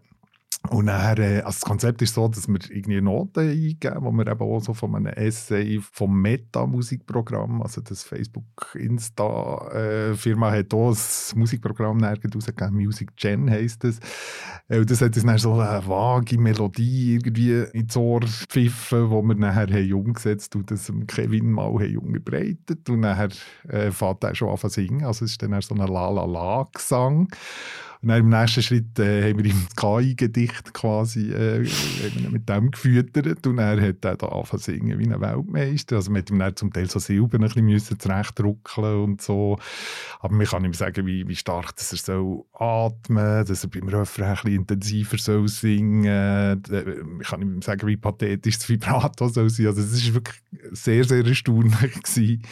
Und 0.69 0.85
dann, 0.87 1.17
äh, 1.17 1.41
also 1.41 1.47
das 1.47 1.59
Konzept 1.61 2.01
ist 2.01 2.13
so, 2.13 2.29
dass 2.29 2.47
wir 2.47 2.59
irgendwie 2.69 3.01
Noten 3.01 3.49
eingeben, 3.49 3.97
wo 3.99 4.11
wir 4.11 4.27
eben 4.27 4.41
auch 4.41 4.61
so 4.61 4.73
von 4.73 4.95
einem 4.95 5.11
Essay 5.13 5.81
vom 5.81 6.21
Meta-Musikprogramm, 6.21 7.61
also 7.61 7.81
das 7.81 8.03
Facebook-Insta-Firma 8.03 10.55
äh, 10.55 10.59
hat 10.59 10.73
auch 10.73 10.91
ein 10.91 10.97
Musikprogramm 11.37 12.01
rausgegeben, 12.01 12.75
Music 12.75 13.13
Gen 13.17 13.49
heisst 13.49 13.83
es. 13.83 13.99
Äh, 14.69 14.79
und 14.79 14.89
das 14.89 15.01
hat 15.01 15.17
uns 15.17 15.25
dann 15.25 15.37
so 15.37 15.51
eine 15.53 15.85
vage 15.85 16.39
Melodie 16.39 17.15
irgendwie 17.15 17.65
ins 17.73 17.97
Ohr 17.97 18.21
gepfiffen, 18.21 19.09
wo 19.09 19.21
wir 19.21 19.35
nachher 19.35 19.67
haben 19.67 19.93
umgesetzt 19.93 20.55
und 20.55 20.71
das 20.71 20.89
Kevin 21.07 21.51
mal 21.51 21.73
haben 21.73 21.97
umgebreitet 21.97 22.89
und 22.89 23.01
nachher 23.01 23.31
äh, 23.67 23.91
fährt 23.91 24.23
er 24.23 24.33
schon 24.33 24.47
an 24.47 24.57
zu 24.57 24.69
singen, 24.69 25.03
also 25.03 25.25
es 25.25 25.31
ist 25.31 25.41
dann 25.41 25.59
so 25.61 25.75
ein 25.75 25.85
La-La-La-Gesang. 25.85 27.27
Und 28.03 28.09
dann 28.09 28.19
im 28.19 28.29
nächsten 28.29 28.61
Schritt 28.61 28.99
äh, 28.99 29.29
haben 29.29 29.41
wir 29.41 29.49
ihm 29.49 29.65
das 29.65 29.75
KI-Gedicht 29.77 30.73
quasi 30.73 31.31
äh, 31.31 31.65
mit 32.29 32.49
dem 32.49 32.69
gefüttert 32.69 33.47
und 33.47 33.59
er 33.59 33.79
hat 33.79 33.95
dann 34.01 34.17
da 34.17 34.27
angefangen 34.27 34.61
zu 34.61 34.71
singen 34.71 34.99
wie 34.99 35.07
ein 35.07 35.21
Weltmeister. 35.21 35.95
Also 35.95 36.11
man 36.11 36.21
hat 36.21 36.29
ihm 36.29 36.37
dann 36.37 36.53
zum 36.53 36.73
Teil 36.73 36.89
so 36.89 36.99
Silben 36.99 37.41
ein 37.41 37.47
bisschen 37.47 37.65
müssen 37.65 37.97
zurechtdruckeln 37.97 39.03
und 39.03 39.21
so. 39.21 39.57
Aber 40.19 40.35
man 40.35 40.45
kann 40.45 40.65
ihm 40.65 40.73
sagen, 40.73 41.05
wie, 41.05 41.25
wie 41.29 41.35
stark 41.37 41.77
dass 41.77 41.93
er 41.93 41.97
soll 41.97 42.43
atmen 42.51 43.45
dass 43.45 43.63
er 43.63 43.69
beim 43.69 43.87
Refrain 43.87 44.27
ein 44.27 44.35
bisschen 44.35 44.55
intensiver 44.55 45.17
soll 45.17 45.47
singen 45.47 46.61
soll. 46.67 47.05
Man 47.05 47.19
kann 47.19 47.41
ihm 47.41 47.61
sagen, 47.61 47.87
wie 47.87 47.95
pathetisch 47.95 48.57
das 48.57 48.67
Vibrato 48.67 49.29
soll 49.29 49.49
sein. 49.49 49.67
Also 49.67 49.79
es 49.79 50.07
war 50.07 50.15
wirklich 50.15 50.43
sehr, 50.73 51.05
sehr 51.05 51.25
erstaunlich. 51.25 52.03
Gewesen. 52.03 52.43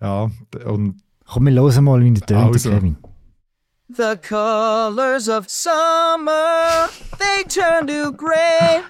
Ja, 0.00 0.30
und 0.66 1.02
Komm, 1.26 1.46
wir 1.46 1.54
hören 1.54 1.84
mal, 1.84 2.04
wie 2.04 2.12
der 2.12 2.26
tönt, 2.26 2.54
Also. 2.54 2.70
Kevin. 2.70 2.96
The 3.88 4.16
colors 4.16 5.28
of 5.28 5.50
summer, 5.50 6.88
they 7.18 7.44
turn 7.46 7.86
to 7.88 8.12
gray. 8.12 8.82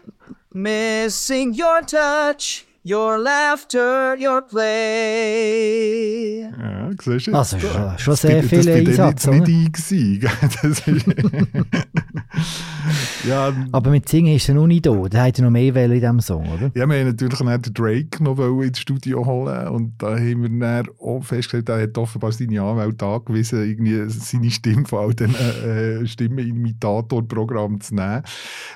Missing 0.52 1.54
your 1.54 1.82
touch, 1.82 2.64
your 2.86 3.18
laughter, 3.18 4.14
your 4.20 4.42
play. 4.42 6.42
ja, 6.42 6.90
siehst 7.02 7.28
du? 7.28 7.34
Also 7.34 7.58
schon, 7.58 7.98
schon 7.98 8.16
sehr 8.16 8.42
Das 8.42 8.50
viel 8.50 8.64
bin 8.64 8.84
dann 8.84 8.86
Einsatz, 8.86 9.24
jetzt 9.24 9.32
nicht 9.32 9.42
oder? 9.42 9.50
ich? 9.50 10.24
Das 10.62 10.86
ist 10.86 11.06
ja, 13.28 13.52
Aber 13.72 13.90
mit 13.90 14.08
Singen 14.08 14.36
ist 14.36 14.48
er 14.48 14.54
noch 14.54 14.66
nicht 14.66 14.84
da. 14.84 14.92
Der 15.08 15.22
hat 15.22 15.38
ja 15.38 15.44
noch 15.44 15.50
mehr 15.50 15.74
in 15.74 15.92
diesem 15.92 16.20
Song, 16.20 16.46
oder? 16.46 16.70
Ja, 16.74 16.86
wir 16.86 16.98
haben 16.98 17.06
natürlich 17.06 17.38
dann 17.38 17.62
den 17.62 17.74
Drake 17.74 18.22
noch 18.22 18.38
ins 18.60 18.78
Studio 18.78 19.24
holen 19.24 19.68
und 19.68 19.94
da 19.98 20.18
haben 20.18 20.42
wir 20.42 20.50
dann 20.60 20.88
auch 21.00 21.24
festgestellt, 21.24 21.68
er 21.70 21.82
hat 21.82 21.96
offenbar 21.96 22.32
seine 22.32 22.60
Anwälte 22.62 23.06
angewiesen, 23.06 23.64
irgendwie 23.64 24.04
seine 24.08 24.50
Stimme 24.50 24.84
von 24.86 24.98
all 25.00 25.14
diesen 25.14 25.34
äh, 25.34 26.06
Stimmenimitatorprogrammen 26.06 27.80
zu 27.80 27.94
nehmen. 27.94 28.22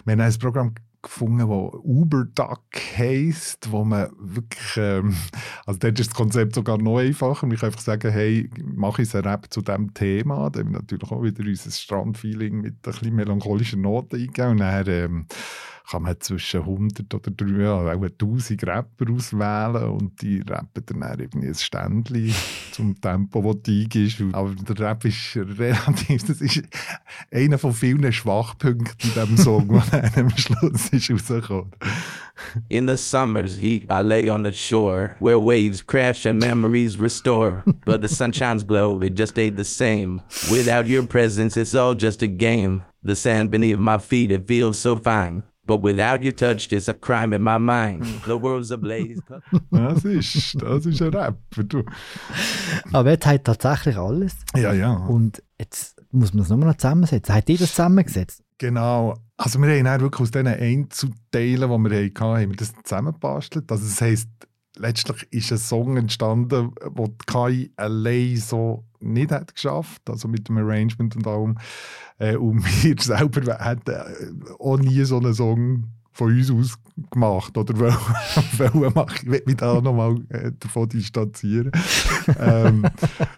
Wir 0.05 0.13
haben 0.13 0.21
ein 0.21 0.39
Programm 0.39 0.75
gefunden, 1.03 1.39
das 1.39 1.81
Uberduck 1.83 2.65
heisst, 2.97 3.71
wo 3.71 3.85
man 3.85 4.11
wirklich, 4.19 4.77
ähm, 4.77 5.17
also 5.67 5.79
dort 5.79 5.99
ist 5.99 6.11
das 6.11 6.17
Konzept 6.17 6.55
sogar 6.55 6.79
noch 6.79 6.99
einfacher. 6.99 7.47
Man 7.47 7.57
kann 7.57 7.69
einfach 7.69 7.81
sagen, 7.81 8.11
hey, 8.11 8.51
mache 8.63 9.03
ich 9.03 9.15
einen 9.15 9.25
Rap 9.25 9.47
zu 9.51 9.63
diesem 9.63 9.95
Thema. 9.95 10.51
Da 10.51 10.61
haben 10.61 10.73
wir 10.73 10.81
natürlich 10.81 11.11
auch 11.11 11.23
wieder 11.23 11.45
unser 11.45 11.71
Strandfeeling 11.71 12.61
mit 12.61 12.75
ein 12.75 12.81
bisschen 12.83 13.15
melancholischen 13.15 13.83
Noten 13.83 14.17
eingegeben 14.17 14.53
und 14.53 14.59
dann 14.59 14.87
ähm, 14.89 15.27
kann 15.91 16.03
man 16.03 16.21
zwischen 16.21 16.61
100 16.61 17.15
oder 17.15 17.31
3, 17.31 17.63
ja, 17.63 17.75
auch 17.75 18.03
1000 18.03 18.63
Rapper 18.67 19.11
auswählen 19.11 19.91
und 19.91 20.21
die 20.21 20.41
rappen 20.41 20.85
dann, 20.85 21.19
irgendwie 21.19 21.49
ein 21.49 21.55
Ständchen 21.55 22.35
zum 22.73 23.01
Tempo, 23.01 23.41
das 23.41 23.63
du 23.63 23.71
eingibst. 23.73 24.23
Aber 24.33 24.55
der 24.55 24.79
Rap 24.79 25.05
ist 25.07 25.37
relativ, 25.37 26.27
das 26.27 26.41
ist 26.43 26.63
einer 27.33 27.59
von 27.59 27.73
vielen 27.73 28.13
Schwachpunkten 28.13 29.11
in 29.11 29.15
diesem 29.15 29.37
Song, 29.39 29.69
der 29.93 30.11
dann 30.11 30.27
am 30.27 30.31
Schluss 30.37 30.89
ist 30.91 31.11
rausgekommen. 31.11 31.71
In 32.69 32.87
the 32.87 32.97
summer's 32.97 33.57
heat, 33.57 33.87
I 33.91 34.03
lay 34.03 34.29
on 34.31 34.45
the 34.45 34.53
shore 34.53 35.17
where 35.19 35.41
waves 35.41 35.83
crash 35.83 36.27
and 36.27 36.39
memories 36.39 36.99
restore. 36.99 37.65
But 37.85 38.03
the 38.03 38.09
sun 38.09 38.33
shines 38.33 38.63
glow, 38.63 39.01
it 39.01 39.17
just 39.17 39.39
ain't 39.39 39.57
the 39.57 39.65
same. 39.65 40.21
Without 40.51 40.87
your 40.87 41.05
presence, 41.05 41.57
it's 41.57 41.75
all 41.75 41.95
just 41.95 42.23
a 42.23 42.29
game. 42.29 42.85
The 43.03 43.17
sand 43.17 43.51
beneath 43.51 43.79
my 43.79 43.99
feet, 43.99 44.31
it 44.31 44.47
feels 44.47 44.79
so 44.79 44.97
fine. 44.97 45.43
But 45.69 45.83
without 45.83 46.25
your 46.25 46.35
touch, 46.35 46.73
it's 46.73 46.89
a 46.89 46.95
crime 46.95 47.37
in 47.37 47.43
my 47.43 47.59
mind. 47.59 48.03
The 48.25 48.41
world's 48.41 48.73
ablaze. 48.73 49.23
Das 49.71 50.03
ist, 50.03 50.57
das 50.63 50.87
ist 50.87 51.03
ein 51.03 51.13
Rapper. 51.13 51.63
Du. 51.63 51.85
Aber 52.93 53.11
er 53.11 53.21
hat 53.21 53.45
tatsächlich 53.45 53.99
alles. 53.99 54.35
Ja, 54.57 54.73
ja. 54.73 54.95
Und 54.95 55.43
jetzt 55.61 56.01
muss 56.11 56.33
man 56.33 56.39
das 56.43 56.49
nochmal 56.49 56.71
noch 56.71 56.77
zusammensetzen. 56.79 57.35
Hat 57.35 57.51
ihr 57.51 57.59
das 57.59 57.71
zusammengesetzt? 57.71 58.43
Genau. 58.57 59.15
Also 59.37 59.61
wir 59.61 59.69
haben 59.69 59.85
dann 59.85 60.01
wirklich 60.01 60.23
aus 60.23 60.31
diesen 60.31 60.47
Einzelteilen, 60.47 61.71
die 61.85 61.91
wir 61.91 62.05
hatten, 62.05 62.25
haben 62.25 62.51
wir 62.51 62.57
das 62.57 62.73
zusammengebastelt. 62.83 63.71
Also 63.71 63.85
das 63.85 64.01
heisst, 64.01 64.31
letztlich 64.79 65.27
ist 65.31 65.53
ein 65.53 65.59
Song 65.59 65.99
entstanden, 65.99 66.75
den 66.81 67.05
die 67.05 67.27
KI 67.27 67.73
allein 67.77 68.37
so 68.39 68.85
nicht 69.01 69.31
hat 69.31 69.55
geschafft, 69.55 70.09
also 70.09 70.29
mit 70.29 70.49
dem 70.49 70.59
Arrangement 70.59 71.17
und 71.17 71.27
allem. 71.27 71.59
Äh, 72.19 72.37
und 72.37 72.65
wir 72.85 72.97
selber 73.01 73.59
hätten 73.59 73.91
äh, 73.91 74.53
auch 74.59 74.79
nie 74.79 75.05
so 75.05 75.19
einen 75.19 75.35
Song 75.35 75.85
von 76.19 76.37
uns 76.37 76.51
aus 76.51 76.75
gemacht 77.13 77.57
oder 77.57 77.79
wollen 77.79 78.93
machen. 78.93 79.19
Ich 79.23 79.31
will 79.31 79.43
mich 79.47 79.57
da 79.57 79.81
nochmal 79.81 80.17
äh, 80.31 80.51
davon 80.59 80.89
distanzieren. 80.89 81.71
ähm, 82.41 82.85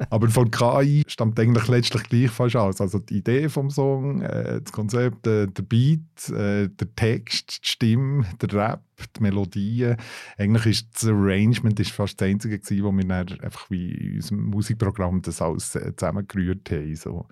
aber 0.08 0.28
von 0.30 0.50
KI 0.50 1.04
stammt 1.06 1.38
eigentlich 1.38 1.68
letztlich 1.68 2.04
gleich 2.04 2.30
fast 2.30 2.56
aus. 2.56 2.80
Also 2.80 2.98
die 2.98 3.18
Idee 3.18 3.50
vom 3.50 3.68
Song, 3.68 4.22
äh, 4.22 4.62
das 4.62 4.72
Konzept, 4.72 5.26
äh, 5.26 5.46
der 5.46 5.62
Beat, 5.62 6.30
äh, 6.30 6.68
der 6.68 6.94
Text, 6.96 7.60
die 7.62 7.68
Stimme, 7.68 8.24
der 8.40 8.52
Rap, 8.54 8.82
die 9.14 9.22
Melodien. 9.22 9.98
Eigentlich 10.38 10.66
ist 10.66 10.88
das 10.94 11.10
Arrangement 11.10 11.78
ist 11.78 11.92
fast 11.92 12.18
das 12.18 12.28
Einzige 12.28 12.58
gewesen, 12.58 12.82
wo 12.82 12.92
wir 12.92 13.04
dann 13.04 13.40
einfach 13.40 13.68
wie 13.68 13.90
in 13.90 14.14
unserem 14.16 14.44
Musikprogramm 14.44 15.20
das 15.20 15.42
alles 15.42 15.74
äh, 15.74 15.94
zusammengerührt 15.94 16.70
haben. 16.70 16.96
So. 16.96 17.26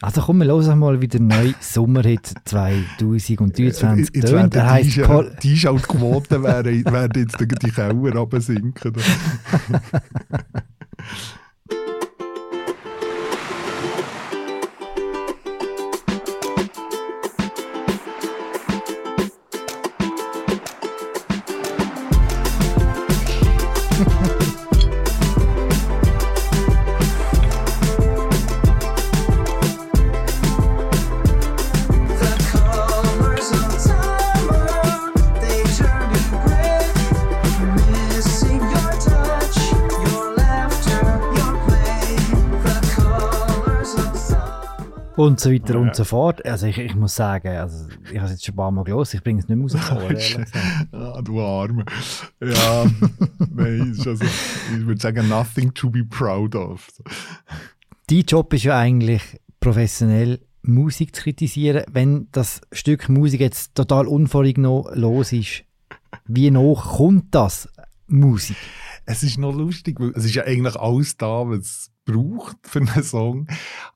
Also 0.00 0.20
komm, 0.22 0.38
wir 0.38 0.48
hören 0.48 0.78
mal, 0.78 1.00
wie 1.00 1.08
der 1.08 1.20
neue 1.20 1.54
Sommerhit 1.60 2.34
2023 2.44 4.14
Jetzt 4.14 4.28
tönt. 4.28 4.32
werden 4.32 4.50
Der 4.50 4.70
heisst 4.70 4.96
die, 4.96 5.02
Einschaltquoten 5.04 6.42
werden, 6.42 6.84
jetzt 7.16 7.40
die 7.40 7.46
die 7.48 7.70
Keller 7.70 8.16
runtersinken. 8.16 8.92
Und 45.16 45.38
so 45.38 45.52
weiter 45.52 45.74
Ja. 45.74 45.80
und 45.80 45.94
so 45.94 46.04
fort. 46.04 46.44
Also 46.44 46.66
ich, 46.66 46.78
ich 46.78 46.94
muss 46.96 47.14
sagen, 47.14 47.48
also 47.48 47.86
ich 48.10 48.16
habe 48.16 48.26
es 48.26 48.32
jetzt 48.32 48.44
schon 48.44 48.54
ein 48.54 48.56
paar 48.56 48.70
Mal 48.72 48.82
gelesen, 48.84 49.16
ich 49.16 49.22
bringe 49.22 49.40
es 49.40 49.48
nicht 49.48 49.56
mehr 49.56 50.00
ehrlich 50.02 50.36
gesagt. 50.36 50.52
ah, 50.92 51.22
du 51.22 51.40
Arme. 51.40 51.84
Ja, 52.42 52.86
nein, 53.54 53.92
ist 53.92 54.06
also, 54.06 54.24
ich 54.24 54.86
würde 54.86 55.00
sagen, 55.00 55.28
nothing 55.28 55.72
to 55.72 55.88
be 55.88 56.04
proud 56.04 56.54
of. 56.56 56.88
Dein 58.08 58.20
Job 58.22 58.52
ist 58.52 58.64
ja 58.64 58.76
eigentlich 58.78 59.22
professionell 59.60 60.40
Musik 60.62 61.14
zu 61.14 61.22
kritisieren. 61.22 61.84
Wenn 61.92 62.28
das 62.32 62.60
Stück 62.72 63.08
Musik 63.08 63.40
jetzt 63.40 63.74
total 63.74 64.08
unvorgenommen 64.08 64.86
los 64.94 65.32
ist, 65.32 65.62
wie 66.26 66.50
noch 66.50 66.96
kommt 66.96 67.34
das 67.34 67.68
Musik? 68.06 68.56
Es 69.06 69.22
ist 69.22 69.38
noch 69.38 69.54
lustig, 69.54 70.00
weil 70.00 70.12
es 70.16 70.24
ist 70.24 70.34
ja 70.34 70.44
eigentlich 70.44 70.76
alles 70.76 71.16
da, 71.16 71.46
was 71.48 71.90
braucht 72.04 72.56
für 72.62 72.80
einen 72.80 73.02
Song. 73.02 73.46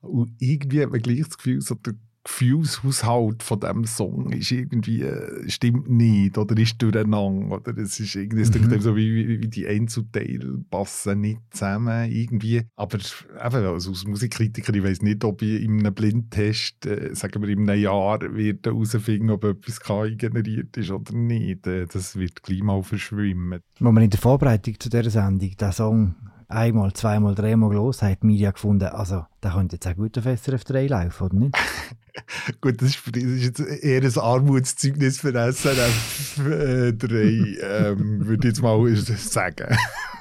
Und 0.01 0.33
irgendwie 0.39 0.81
hat 0.83 0.91
man 0.91 1.01
gleich 1.01 1.19
das 1.21 1.37
Gefühl, 1.37 1.61
so 1.61 1.75
der 1.75 1.93
Gefühlshaushalt 2.25 3.43
von 3.43 3.59
diesem 3.59 3.85
Song 3.85 4.31
ist 4.33 4.51
irgendwie, 4.51 5.01
äh, 5.01 5.49
stimmt 5.49 5.89
nicht 5.89 6.37
oder 6.37 6.57
ist 6.57 6.81
durcheinander. 6.81 7.55
Oder 7.55 7.77
es 7.77 7.99
ist 7.99 8.15
irgendwie, 8.15 8.43
Mhm. 8.45 8.81
so 8.81 8.95
wie, 8.95 9.15
wie, 9.27 9.41
wie 9.41 9.47
die 9.47 9.65
Einzelteile 9.65 10.59
passen 10.69 11.21
nicht 11.21 11.39
zusammen 11.51 12.11
irgendwie. 12.11 12.63
Aber 12.75 12.97
eben, 12.97 13.65
also 13.65 13.89
als 13.91 14.05
Musikkritiker, 14.05 14.73
ich 14.73 14.83
weiß 14.83 15.01
nicht, 15.01 15.23
ob 15.23 15.41
ich 15.41 15.63
in 15.63 15.79
einem 15.79 15.93
Blindtest, 15.93 16.85
äh, 16.85 17.15
sagen 17.15 17.41
wir 17.41 17.49
in 17.49 17.69
einem 17.69 17.81
Jahr, 17.81 18.19
wird 18.35 18.65
herausfinden, 18.65 19.29
ob 19.29 19.43
etwas 19.45 19.79
KI 19.79 20.15
generiert 20.17 20.75
ist 20.77 20.91
oder 20.91 21.13
nicht. 21.13 21.67
Äh, 21.67 21.87
das 21.87 22.15
wird 22.17 22.43
gleich 22.43 22.61
mal 22.61 22.83
verschwimmen. 22.83 23.61
Wo 23.79 23.91
man 23.91 24.03
in 24.03 24.09
der 24.09 24.19
Vorbereitung 24.19 24.77
zu 24.79 24.89
dieser 24.89 25.09
Sendung 25.09 25.55
den 25.55 25.71
Song 25.71 26.15
einmal, 26.49 26.93
zweimal, 26.93 27.35
dreimal 27.35 27.73
los 27.73 28.01
hat, 28.01 28.23
Media 28.23 28.51
gefunden, 28.51 28.89
also 28.89 29.25
der 29.41 29.51
könnte 29.51 29.75
jetzt 29.75 29.87
auch 29.87 29.95
gut 29.95 30.17
auf 30.17 30.25
SRF 30.25 30.63
3 30.65 30.87
laufen, 30.87 31.23
oder 31.23 31.35
nicht? 31.35 31.55
Gut, 32.59 32.81
das 32.81 32.89
ist, 32.89 33.15
das 33.15 33.23
ist 33.23 33.43
jetzt 33.43 33.59
eher 33.59 34.01
ein 34.01 34.17
Armutszeugnis 34.17 35.19
für 35.19 35.31
SRF 35.31 36.39
äh, 36.39 36.91
3, 36.91 37.17
ähm, 37.17 38.25
würde 38.27 38.47
ich 38.47 38.53
jetzt 38.55 38.61
mal 38.61 38.95
sagen. 38.95 39.77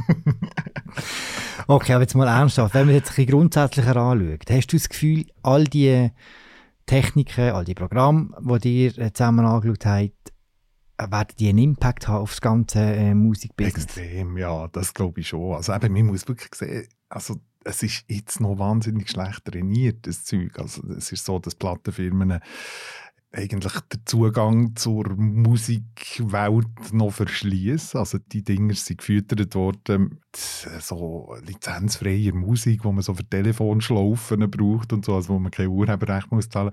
Okay, 1.70 1.92
aber 1.92 2.04
jetzt 2.04 2.14
mal 2.14 2.26
ernsthaft, 2.26 2.72
wenn 2.72 2.86
man 2.86 2.94
jetzt 2.94 3.10
ein 3.10 3.16
bisschen 3.16 3.30
grundsätzlicher 3.30 3.94
anschaut, 3.94 4.50
hast 4.50 4.72
du 4.72 4.78
das 4.78 4.88
Gefühl, 4.88 5.26
all 5.42 5.64
die 5.64 6.10
Techniken, 6.86 7.50
all 7.50 7.66
die 7.66 7.74
Programme, 7.74 8.30
die 8.64 8.86
ihr 8.86 8.98
äh, 8.98 9.12
zusammen 9.12 9.44
angeschaut 9.44 9.84
habt, 9.84 10.30
äh, 10.30 10.32
werden 10.98 11.34
die 11.38 11.48
einen 11.48 11.58
Impact 11.58 12.08
haben 12.08 12.22
auf 12.22 12.30
das 12.30 12.40
ganze 12.40 12.80
äh, 12.80 13.14
Musikbusiness? 13.14 13.84
Extrem, 13.84 14.36
ja, 14.36 14.68
das 14.68 14.92
glaube 14.94 15.20
ich 15.20 15.28
schon. 15.28 15.54
Also 15.54 15.72
eben, 15.72 15.92
man 15.92 16.06
muss 16.06 16.26
wirklich 16.28 16.54
sehen, 16.54 16.88
also 17.08 17.36
es 17.64 17.82
ist 17.82 18.04
jetzt 18.08 18.40
noch 18.40 18.58
wahnsinnig 18.58 19.10
schlecht 19.10 19.44
trainiert, 19.44 20.06
das 20.06 20.24
Zeug. 20.24 20.58
Also 20.58 20.82
es 20.88 21.12
ist 21.12 21.24
so, 21.24 21.38
dass 21.38 21.54
Plattenfirmen 21.54 22.40
eigentlich 23.30 23.80
den 23.92 24.00
Zugang 24.06 24.74
zur 24.74 25.14
Musikwelt 25.16 26.92
noch 26.92 27.10
verschließen. 27.10 28.00
Also 28.00 28.18
die 28.18 28.42
Dinger 28.42 28.74
sind 28.74 28.98
gefüttert 28.98 29.54
worden 29.54 30.20
so 30.80 31.36
lizenzfreier 31.46 32.34
Musik, 32.34 32.84
wo 32.84 32.92
man 32.92 33.02
so 33.02 33.14
für 33.14 33.24
Telefonschlaufen 33.24 34.50
braucht 34.50 34.92
und 34.92 35.04
so, 35.04 35.14
also 35.14 35.34
wo 35.34 35.38
man 35.38 35.50
kein 35.50 35.68
Urheberrecht 35.68 36.30
muss 36.32 36.48
zahlen. 36.48 36.72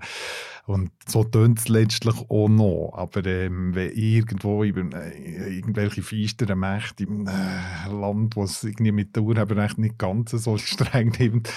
Und 0.66 0.90
so 1.06 1.22
tönt 1.22 1.60
es 1.60 1.68
letztlich 1.68 2.16
auch 2.28 2.48
noch. 2.48 2.92
Aber 2.96 3.24
ähm, 3.24 3.74
wenn 3.74 3.92
irgendwo 3.92 4.64
in, 4.64 4.90
äh, 4.92 5.48
irgendwelche 5.48 6.02
feisteren 6.02 6.58
Mächte 6.58 7.04
im 7.04 7.26
äh, 7.28 7.88
Land, 7.88 8.34
wo 8.34 8.42
es 8.42 8.64
irgendwie 8.64 8.90
mit 8.90 9.14
dem 9.14 9.24
Urheberrecht 9.24 9.78
nicht 9.78 9.96
ganz 9.96 10.32
so 10.32 10.58
streng 10.58 11.14
nimmt, 11.18 11.52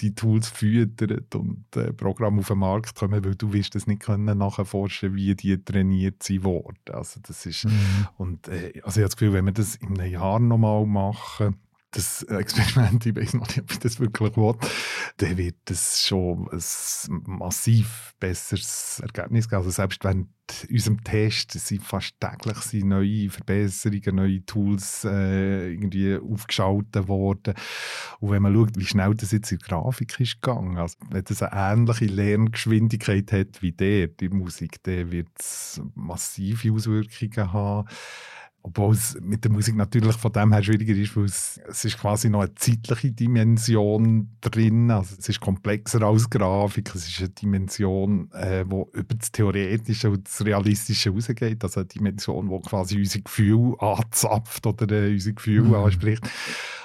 die 0.00 0.14
Tools 0.14 0.48
füttert 0.48 1.34
und 1.34 1.64
äh, 1.74 1.92
Programme 1.94 2.40
auf 2.40 2.48
den 2.48 2.58
Markt 2.58 2.94
kommen, 2.94 3.24
weil 3.24 3.34
du 3.34 3.52
wirst 3.54 3.74
das 3.74 3.86
nicht 3.86 4.02
können 4.02 4.36
nachforschen, 4.38 5.14
wie 5.14 5.34
die 5.34 5.62
trainiert 5.64 6.22
sind 6.22 6.44
worden. 6.44 6.76
Also 6.92 7.20
das 7.26 7.46
ist 7.46 7.60
Mhm. 7.64 8.06
und 8.16 8.48
äh, 8.48 8.72
also 8.84 9.00
ich 9.00 9.04
habe 9.04 9.04
das 9.04 9.16
Gefühl, 9.16 9.32
wenn 9.32 9.44
wir 9.44 9.52
das 9.52 9.76
in 9.76 9.98
einem 9.98 10.12
Jahr 10.12 10.38
nochmal 10.40 10.86
machen, 10.86 11.49
das 11.92 12.22
Experiment, 12.22 13.04
ich 13.06 13.16
weiß 13.16 13.34
noch 13.34 13.46
nicht, 13.48 13.60
ob 13.60 13.70
ich 13.72 13.78
das 13.78 13.98
wirklich 13.98 14.36
will, 14.36 14.54
dann 15.16 15.36
wird 15.36 15.56
das 15.64 16.02
schon 16.02 16.48
ein 16.50 17.22
massiv 17.26 18.14
besseres 18.20 19.00
Ergebnis 19.00 19.48
geben. 19.48 19.58
Also 19.58 19.70
selbst 19.70 20.04
während 20.04 20.28
unserem 20.68 21.02
Test 21.04 21.52
sind 21.52 21.82
fast 21.82 22.14
täglich 22.20 22.56
sind 22.58 22.88
neue 22.88 23.30
Verbesserungen, 23.30 24.16
neue 24.16 24.44
Tools 24.44 25.04
äh, 25.04 25.72
irgendwie 25.72 26.16
aufgeschaltet 26.16 27.08
worden. 27.08 27.54
Und 28.18 28.30
wenn 28.30 28.42
man 28.42 28.54
schaut, 28.54 28.76
wie 28.76 28.86
schnell 28.86 29.14
das 29.14 29.32
jetzt 29.32 29.52
in 29.52 29.58
der 29.58 29.68
Grafik 29.68 30.18
ist 30.20 30.42
gegangen, 30.42 30.78
also 30.78 30.96
wenn 31.10 31.24
das 31.24 31.42
eine 31.42 31.72
ähnliche 31.72 32.06
Lerngeschwindigkeit 32.06 33.32
hat 33.32 33.62
wie 33.62 33.72
der, 33.72 34.08
die 34.08 34.28
Musik, 34.28 34.82
dann 34.82 35.12
wird 35.12 35.28
es 35.38 35.80
massive 35.94 36.72
Auswirkungen 36.72 37.52
haben. 37.52 37.88
Obwohl 38.62 38.92
es 38.94 39.16
mit 39.22 39.42
der 39.44 39.50
Musik 39.50 39.74
natürlich 39.74 40.16
von 40.16 40.32
dem 40.32 40.52
her 40.52 40.62
schwieriger 40.62 40.94
ist, 40.94 41.16
weil 41.16 41.24
es, 41.24 41.58
es 41.66 41.84
ist 41.86 41.98
quasi 41.98 42.28
noch 42.28 42.40
eine 42.40 42.54
zeitliche 42.54 43.10
Dimension 43.10 44.36
drin. 44.42 44.90
Also 44.90 45.16
es 45.18 45.28
ist 45.28 45.40
komplexer 45.40 46.02
als 46.02 46.28
Grafik. 46.28 46.94
Es 46.94 47.08
ist 47.08 47.20
eine 47.20 47.30
Dimension, 47.30 48.30
äh, 48.32 48.64
wo 48.68 48.90
über 48.92 49.14
das 49.14 49.32
Theoretische 49.32 50.10
und 50.10 50.26
das 50.26 50.44
Realistische 50.44 51.10
rausgeht. 51.10 51.64
Also 51.64 51.80
eine 51.80 51.86
Dimension, 51.86 52.50
die 52.50 52.68
quasi 52.68 52.98
unsere 52.98 53.22
Gefühle 53.22 53.80
anzapft 53.80 54.66
oder 54.66 54.90
äh, 54.90 55.12
unsere 55.12 55.34
Gefühle 55.34 55.62
Mhm. 55.68 55.74
anspricht. 55.74 56.28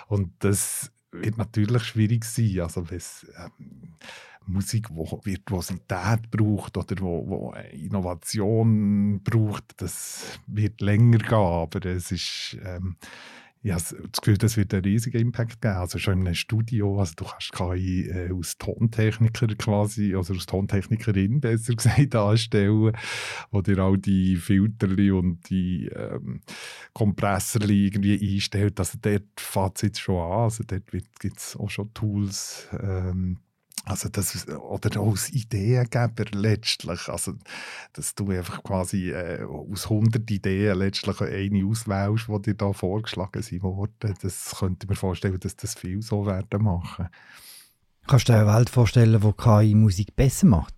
Und 0.08 0.32
das 0.40 0.92
wird 1.12 1.38
natürlich 1.38 1.84
schwierig 1.84 2.24
sein. 2.26 2.60
Also 2.62 2.86
ähm, 2.92 3.96
Musik, 4.48 4.88
die 4.90 5.32
Virtuosität 5.32 6.30
braucht 6.32 6.78
oder 6.78 6.96
wo, 7.00 7.28
wo 7.28 7.54
Innovation 7.72 9.22
braucht, 9.24 9.64
das 9.78 10.40
wird 10.48 10.82
länger 10.82 11.20
gehen, 11.20 11.34
aber 11.34 11.86
es 11.86 12.12
ist 12.12 12.58
ähm, 12.64 12.96
ich 13.66 13.72
habe 13.72 13.82
das 14.12 14.22
Gefühl, 14.22 14.38
das 14.38 14.58
wird 14.58 14.76
einen 14.76 14.84
riesigen 14.84 15.20
Impact 15.20 15.60
geben. 15.60 15.74
Also 15.74 15.98
schon 15.98 16.22
in 16.22 16.28
einem 16.28 16.36
Studio, 16.36 17.00
also 17.00 17.14
du 17.16 17.26
kannst 17.26 17.52
KI 17.52 18.08
äh, 18.08 18.32
aus 18.32 18.60
Tontechniker 18.60 19.48
quasi, 19.56 20.14
also 20.14 20.36
aus 20.36 20.46
Tontechnikerin 20.46 21.42
besser 21.42 21.74
gesagt, 21.76 22.14
anstellen, 22.14 22.96
wo 23.50 23.62
dir 23.62 23.80
all 23.80 23.98
die 23.98 24.36
Filterli 24.36 25.10
und 25.10 25.50
die 25.50 25.88
ähm, 25.88 26.42
Kompressorli 26.94 27.88
irgendwie 27.88 28.36
einstellt. 28.36 28.80
Also 28.80 29.00
dort 29.02 29.24
fängt 29.38 29.78
es 29.78 29.82
jetzt 29.82 30.00
schon 30.00 30.22
an. 30.22 30.44
Also 30.44 30.64
dort 30.64 30.86
gibt 30.92 31.40
es 31.40 31.56
auch 31.56 31.72
schon 31.72 31.92
Tools, 31.96 32.68
ähm, 32.80 33.40
also 33.86 34.10
das, 34.10 34.48
oder 34.48 35.00
auch 35.00 35.12
als 35.12 35.30
Ideengeber 35.30 36.26
letztlich, 36.32 37.08
also 37.08 37.34
dass 37.94 38.16
du 38.16 38.32
einfach 38.32 38.64
quasi 38.64 39.12
äh, 39.12 39.44
aus 39.44 39.86
100 39.86 40.30
Ideen 40.30 40.78
letztlich 40.80 41.22
eine 41.22 41.66
auswählst, 41.66 42.28
die 42.28 42.42
dir 42.42 42.56
da 42.56 42.74
vorgeschlagen 42.74 43.44
sind 43.44 43.62
worden, 43.62 44.16
das 44.22 44.56
könnte 44.60 44.86
ich 44.86 44.90
mir 44.90 44.96
vorstellen, 44.96 45.40
dass 45.40 45.56
das 45.56 45.76
viel 45.76 46.02
so 46.02 46.26
werden 46.26 46.64
machen. 46.64 47.10
Kannst 48.08 48.28
du 48.28 48.34
dir 48.34 48.40
eine 48.40 48.54
Welt 48.54 48.70
vorstellen, 48.70 49.22
wo 49.22 49.34
KI 49.34 49.76
Musik 49.76 50.16
besser 50.16 50.48
macht? 50.48 50.74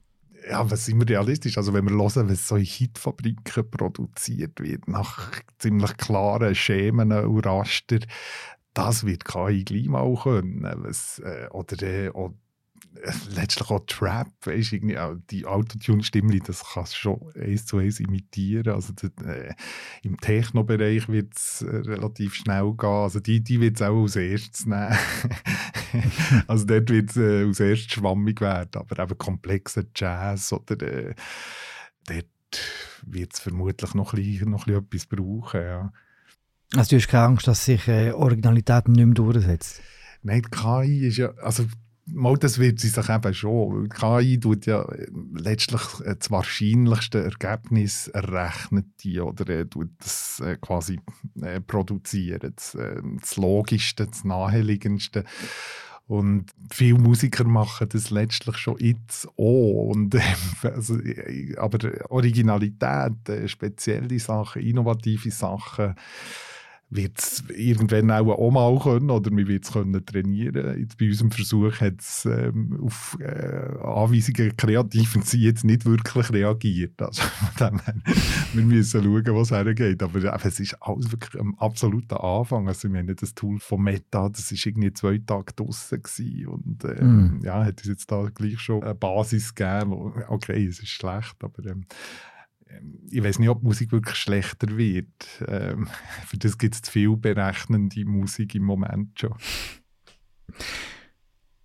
Ja, 0.49 0.69
was 0.69 0.85
sind 0.85 0.99
wir 0.99 1.09
realistisch? 1.09 1.57
Also 1.57 1.73
wenn 1.73 1.89
wir 1.89 1.95
hören, 1.95 2.29
was 2.29 2.47
so 2.47 2.55
in 2.55 2.63
Hitfabriken 2.63 3.69
produziert 3.69 4.61
wird, 4.61 4.87
nach 4.87 5.31
ziemlich 5.59 5.95
klaren 5.97 6.55
Schemen 6.55 7.11
und 7.11 7.45
Raster, 7.45 7.99
das 8.73 9.05
wird 9.05 9.25
KI 9.25 9.63
gleich 9.63 9.87
mal 9.87 10.15
können. 10.15 10.63
Was, 10.77 11.19
äh, 11.19 11.47
oder 11.51 11.81
äh, 11.83 12.07
äh, 12.07 12.29
letztlich 13.35 13.69
auch 13.69 13.85
Trap, 13.85 14.27
weißt, 14.45 14.73
irgendwie 14.73 14.97
auch 14.97 15.15
die 15.29 15.45
Autotune-Stimme, 15.45 16.39
das 16.39 16.63
kannst 16.73 16.93
du 16.93 16.97
schon 16.97 17.31
eins 17.35 17.65
zu 17.65 17.77
eins 17.77 17.99
imitieren. 17.99 18.73
Also 18.73 18.93
das, 18.93 19.11
äh, 19.25 19.53
Im 20.03 20.17
Techno-Bereich 20.17 21.07
wird 21.09 21.35
es 21.35 21.61
äh, 21.61 21.75
relativ 21.75 22.33
schnell 22.33 22.73
gehen. 22.73 22.89
Also 22.89 23.19
die, 23.19 23.43
die 23.43 23.59
wird 23.61 23.75
es 23.75 23.81
auch 23.81 24.01
als 24.01 24.15
erstes 24.15 24.65
nehmen. 24.65 24.97
also 26.47 26.65
dort 26.65 26.89
wird 26.89 27.09
es 27.11 27.17
äh, 27.17 27.45
als 27.45 27.59
erstes 27.59 27.93
schwammig 27.93 28.41
werden. 28.41 28.71
Aber 28.75 29.01
eben 29.01 29.17
komplexer 29.17 29.83
Jazz 29.95 30.53
oder 30.53 30.81
äh, 30.81 31.15
dort 32.05 32.25
wird 33.05 33.33
es 33.33 33.39
vermutlich 33.39 33.93
noch 33.93 34.13
ein, 34.13 34.23
bisschen, 34.23 34.51
noch 34.51 34.67
ein 34.67 34.85
bisschen 34.85 35.05
etwas 35.05 35.05
brauchen. 35.05 35.61
Ja. 35.61 35.93
Also 36.75 36.89
du 36.89 36.95
hast 37.01 37.07
keine 37.07 37.23
Angst, 37.23 37.47
dass 37.47 37.65
sich 37.65 37.87
äh, 37.87 38.11
Originalität 38.11 38.87
nicht 38.87 39.05
mehr 39.05 39.13
durchsetzt? 39.13 39.81
Nein, 40.23 40.41
die 40.41 40.49
KI 40.49 41.07
ist 41.07 41.17
ja, 41.17 41.33
also 41.35 41.65
mal 42.13 42.37
das 42.37 42.59
wird 42.59 42.79
sie 42.79 42.89
sich 42.89 43.09
eben 43.09 43.33
schon. 43.33 43.89
KI 43.89 44.39
tut 44.39 44.65
ja 44.65 44.83
äh, 44.83 45.07
letztlich 45.33 45.81
äh, 46.03 46.15
das 46.17 46.31
wahrscheinlichste 46.31 47.23
Ergebnis 47.23 48.07
errechnet 48.07 48.85
die 49.03 49.19
oder 49.19 49.69
tut 49.69 49.89
das 49.99 50.39
äh, 50.39 50.57
quasi 50.57 50.99
produzieren. 51.67 52.53
Das, 52.55 52.77
das 53.19 53.37
Logischste, 53.37 54.07
das 54.07 54.23
Naheliegendste. 54.23 55.23
Und 56.07 56.51
viele 56.71 56.97
Musiker 56.99 57.43
machen 57.43 57.89
das 57.91 58.09
letztlich 58.11 58.57
schon 58.57 58.77
jetzt 58.79 59.27
auch. 59.37 59.89
Und, 59.91 60.15
also, 60.63 60.97
aber 61.57 62.09
Originalität, 62.09 63.49
spezielle 63.49 64.17
Sachen, 64.19 64.61
innovative 64.61 65.31
Sachen, 65.31 65.95
wird 66.89 67.19
es 67.19 67.43
irgendwann 67.49 68.11
auch, 68.11 68.27
auch 68.27 68.51
mal 68.51 68.79
können 68.79 69.09
oder 69.09 69.29
wir 69.35 69.47
wird 69.47 69.65
es 69.65 69.73
können 69.73 70.05
trainieren. 70.05 70.79
Jetzt 70.79 70.97
bei 70.97 71.07
unserem 71.07 71.31
Versuch 71.31 71.81
hat 71.81 71.99
es 71.99 72.25
ähm, 72.25 72.79
auf 72.81 73.17
äh, 73.19 73.77
Anweisungen 73.83 74.55
kreativen 74.55 75.21
sie 75.21 75.41
jetzt 75.41 75.65
nicht 75.65 75.85
wirklich 75.85 76.31
reagiert. 76.31 77.01
Also 77.01 77.21
von 77.23 77.71
dem 77.71 77.79
her, 77.79 77.95
wir 78.53 78.63
müssen 78.63 79.03
schauen, 79.03 79.35
was 79.35 79.51
hergeht. 79.51 80.01
Aber 80.01 80.23
äh, 80.23 80.47
es 80.47 80.59
ist 80.61 80.81
alles 80.81 81.11
wirklich 81.11 81.41
am 81.41 81.55
absoluten 81.55 82.15
Anfang. 82.15 82.67
Also 82.67 82.89
wir 82.89 82.99
haben 82.99 83.07
nicht 83.07 83.21
das 83.21 83.35
Tool 83.35 83.59
von 83.59 83.81
Meta, 83.81 84.29
das 84.29 84.51
ist 84.51 84.65
irgendwie 84.65 84.93
zwei 84.93 85.17
Tage 85.17 85.53
draussen 85.53 86.01
gewesen 86.01 86.47
und 86.47 86.83
äh, 86.83 86.97
Mm. 87.07 87.41
ja, 87.43 87.63
hat 87.63 87.79
uns 87.79 87.87
jetzt 87.87 88.11
da 88.11 88.27
gleich 88.33 88.59
schon 88.59 88.83
eine 88.83 88.95
Basis 88.95 89.53
gegeben. 89.53 89.91
Wo, 89.91 90.13
okay, 90.27 90.65
es 90.65 90.79
ist 90.79 90.89
schlecht, 90.89 91.35
aber 91.41 91.65
ähm, 91.65 91.77
ähm, 91.77 91.85
ich 93.09 93.23
weiß 93.23 93.39
nicht, 93.39 93.49
ob 93.49 93.63
Musik 93.63 93.91
wirklich 93.91 94.15
schlechter 94.15 94.77
wird. 94.77 95.07
Ähm, 95.47 95.87
für 96.25 96.37
das 96.37 96.57
gibt 96.57 96.75
es 96.75 96.81
zu 96.81 96.91
viel 96.91 97.15
berechnende 97.15 98.05
Musik 98.05 98.55
im 98.55 98.63
Moment 98.63 99.19
schon. 99.19 99.35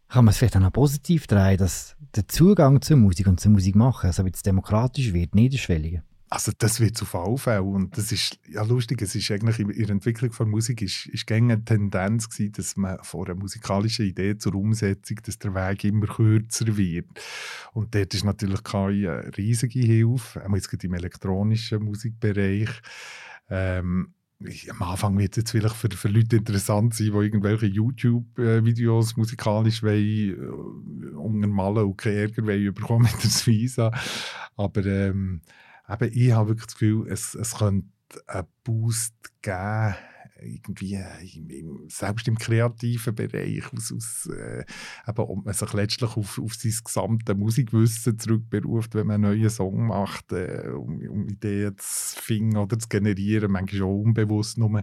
Kann 0.09 0.25
man 0.27 0.33
es 0.33 0.39
vielleicht 0.39 0.57
auch 0.57 0.61
noch 0.61 0.73
positiv 0.73 1.27
drehen, 1.27 1.57
dass 1.57 1.97
der 2.15 2.29
Zugang 2.29 2.83
zur 2.83 2.99
Musik 2.99 3.27
und 3.27 3.41
zur 3.41 3.53
Musik 3.53 3.77
machen, 3.77 4.09
also 4.09 4.25
wenn 4.25 4.33
es 4.33 4.43
demokratisch 4.43 5.13
wird, 5.13 5.35
niederschwelliger? 5.35 6.03
Also 6.33 6.51
das 6.57 6.81
wird 6.81 6.97
zu 6.97 7.05
Fallfällen 7.05 7.63
und 7.63 7.99
das 7.99 8.11
ist 8.11 8.39
ja 8.49 8.63
lustig, 8.63 9.03
es 9.03 9.15
ist 9.15 9.31
eigentlich 9.31 9.59
in 9.59 9.69
der 9.69 9.91
Entwicklung 9.91 10.33
von 10.33 10.49
Musik 10.49 10.81
ist, 10.81 11.05
ist 11.09 11.31
eine 11.31 11.63
Tendenz 11.63 12.31
gewesen, 12.31 12.53
dass 12.53 12.75
man 12.79 12.97
von 13.03 13.27
einer 13.27 13.35
musikalischen 13.35 14.07
Idee 14.07 14.39
zur 14.39 14.55
Umsetzung, 14.55 15.19
dass 15.25 15.39
der 15.39 15.55
Weg 15.55 15.85
immer 15.85 16.07
kürzer 16.07 16.75
wird. 16.79 17.05
Und 17.75 17.95
dort 17.95 18.15
ist 18.15 18.25
natürlich 18.25 18.65
keine 18.65 19.31
riesige 19.37 19.81
Hilfe, 19.81 20.43
auch 20.49 20.55
jetzt 20.55 20.71
gerade 20.71 20.87
im 20.87 20.95
elektronischen 20.95 21.85
Musikbereich. 21.85 22.71
Ähm, 23.51 24.15
am 24.71 24.83
Anfang 24.83 25.19
wird 25.19 25.37
es 25.37 25.51
vielleicht 25.51 25.77
für, 25.77 25.91
für 25.91 26.09
Leute 26.09 26.37
interessant 26.37 26.95
sein, 26.95 27.13
die 27.13 27.13
irgendwelche 27.13 27.67
YouTube-Videos 27.67 29.19
musikalisch 29.19 29.83
wollen, 29.83 31.13
äh, 31.13 31.15
untermalen 31.15 31.85
und 31.85 31.99
keinen 31.99 32.17
Ärger 32.17 32.47
wollen 32.47 32.73
bekommen 32.73 33.03
mit 33.13 33.23
der 33.23 33.47
Visa. 33.47 33.93
Aber 34.57 34.87
ähm, 34.87 35.43
eben, 35.93 36.11
ich 36.13 36.33
habe 36.33 36.49
wirklich 36.49 36.67
das 36.67 36.75
Gefühl, 36.75 37.09
es, 37.09 37.35
es 37.35 37.57
könnte 37.57 37.89
einen 38.27 38.47
Boost 38.65 39.15
geben, 39.43 39.95
irgendwie 40.45 40.95
äh, 40.95 41.37
im, 41.37 41.51
im, 41.51 41.89
selbst 41.89 42.29
im 42.29 42.39
kreativen 42.39 43.15
Bereich, 43.15 43.73
aus, 43.73 43.93
aus, 43.93 44.27
äh, 44.27 44.65
eben, 45.09 45.19
ob 45.19 45.45
man 45.45 45.55
sich 45.55 45.73
letztlich 45.73 46.17
auf, 46.17 46.39
auf 46.39 46.55
sein 46.55 46.73
gesamte 46.85 47.35
Musikwissen 47.35 48.19
zurückberuft, 48.19 48.95
wenn 48.95 49.07
man 49.07 49.25
einen 49.25 49.39
neuen 49.39 49.51
Song 49.51 49.87
macht, 49.87 50.33
äh, 50.33 50.69
um, 50.69 51.01
um 51.09 51.29
Ideen 51.29 51.75
zu 51.79 52.21
finden 52.21 52.57
oder 52.57 52.79
zu 52.79 52.89
generieren, 52.89 53.53
manchmal 53.53 53.83
auch 53.83 54.01
unbewusst. 54.01 54.59
Nur, 54.59 54.83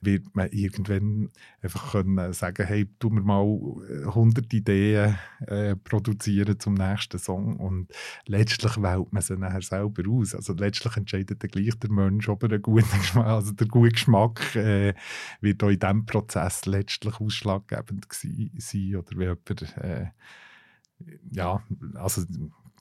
wird 0.00 0.34
man 0.34 0.48
irgendwann 0.50 1.30
einfach 1.60 1.92
können 1.92 2.32
sagen, 2.32 2.66
hey, 2.66 2.88
tu 2.98 3.10
mir 3.10 3.22
mal 3.22 3.44
äh, 3.88 4.04
100 4.06 4.52
Ideen 4.52 5.16
äh, 5.46 5.76
produzieren 5.76 6.58
zum 6.58 6.74
nächsten 6.74 7.18
Song. 7.18 7.56
Und 7.56 7.92
letztlich 8.26 8.76
wählt 8.82 9.12
man 9.12 9.22
sie 9.22 9.36
nachher 9.36 9.62
selber 9.62 10.02
aus. 10.10 10.34
Also 10.34 10.54
letztlich 10.54 10.96
entscheidet 10.96 11.42
dann 11.42 11.50
gleich 11.50 11.78
der 11.78 11.90
Mensch, 11.90 12.28
ob 12.28 12.42
er 12.42 12.50
einen 12.50 12.62
guten 12.62 12.86
Geschmack, 12.98 13.26
also 13.26 13.52
der 13.52 13.68
gute 13.68 13.92
Geschmack 13.92 14.56
äh, 14.56 14.91
wird 15.40 15.62
auch 15.62 15.68
in 15.68 15.78
diesem 15.78 16.06
Prozess 16.06 16.66
letztlich 16.66 17.20
ausschlaggebend 17.20 18.06
sein 18.10 18.96
oder 18.96 19.18
wie 19.18 19.24
jemand, 19.24 19.76
äh, 19.78 20.06
ja, 21.30 21.62
also 21.94 22.22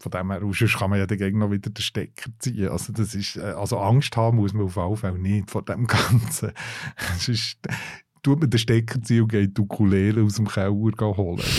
von 0.02 0.12
dem 0.12 0.32
her 0.32 0.44
aus 0.44 0.58
kann 0.78 0.90
man 0.90 1.00
ja 1.00 1.06
dagegen 1.06 1.40
noch 1.40 1.52
wieder 1.52 1.70
den 1.70 1.82
Stecker 1.82 2.32
ziehen. 2.40 2.70
Also 2.70 2.92
das 2.92 3.14
ist, 3.14 3.38
äh, 3.38 3.42
also 3.42 3.78
Angst 3.78 4.18
haben 4.18 4.38
muss 4.38 4.54
man 4.54 4.64
auf 4.64 4.76
jeden 4.76 4.98
Fall 4.98 5.18
nicht 5.18 5.52
vor 5.52 5.64
dem 5.64 5.88
Ganzen. 5.88 6.52
Es 7.16 7.28
ist, 7.28 7.60
tut 8.24 8.40
man 8.40 8.50
den 8.50 8.60
Stecker 8.60 9.02
ziehen 9.02 9.24
und 9.24 9.30
geht 9.30 9.58
die 9.58 9.62
Ukulele 9.62 10.24
aus 10.24 10.36
dem 10.36 10.48
Keller 10.48 10.72
holen. 10.72 11.44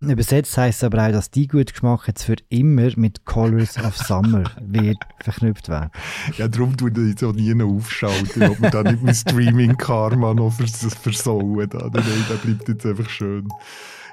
Übersetzt 0.00 0.56
heisst 0.56 0.78
es 0.78 0.84
aber 0.84 1.06
auch, 1.06 1.12
dass 1.12 1.30
die 1.30 1.46
gute 1.46 1.72
Geschmack 1.72 2.08
jetzt 2.08 2.24
für 2.24 2.36
immer 2.48 2.88
mit 2.96 3.26
Colors 3.26 3.76
of 3.84 3.96
Summer 3.98 4.44
wird 4.60 4.96
verknüpft 5.22 5.68
werden. 5.68 5.90
Ja, 6.38 6.48
darum 6.48 6.74
tue 6.74 6.90
ich 6.90 7.18
so 7.18 7.32
nie 7.32 7.54
noch 7.54 7.68
aufschalten, 7.68 8.44
ob 8.44 8.58
man 8.60 8.70
da 8.70 8.82
nicht 8.82 9.02
mein 9.02 9.14
Streaming-Karma 9.14 10.32
noch 10.32 10.54
vers 10.54 10.94
versauen. 10.94 11.68
Da. 11.68 11.90
Nein, 11.92 12.24
der 12.30 12.36
bleibt 12.36 12.68
jetzt 12.68 12.86
einfach 12.86 13.10
schön 13.10 13.46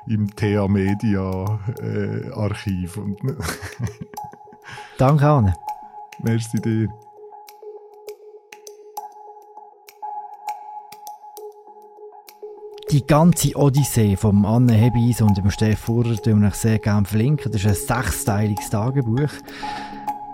im 0.07 0.29
TA 0.35 0.67
Media 0.67 1.59
äh, 1.81 2.31
Archiv. 2.31 2.99
Danke, 4.97 5.25
Anne. 5.25 5.53
merci 6.21 6.59
dir. 6.59 7.06
Die 12.89 13.05
ganze 13.05 13.53
Odyssee 13.57 14.15
vom 14.15 14.45
Anne 14.45 14.71
Hebis 14.71 15.21
und 15.21 15.37
dem 15.37 15.51
Steff 15.51 15.77
Furrer 15.77 16.15
euch 16.15 16.53
sehr 16.53 16.79
gerne 16.79 17.05
verlinken. 17.05 17.51
Das 17.51 17.65
ist 17.65 17.91
ein 17.91 18.01
sechsteiliges 18.01 18.69
Tagebuch. 18.69 19.29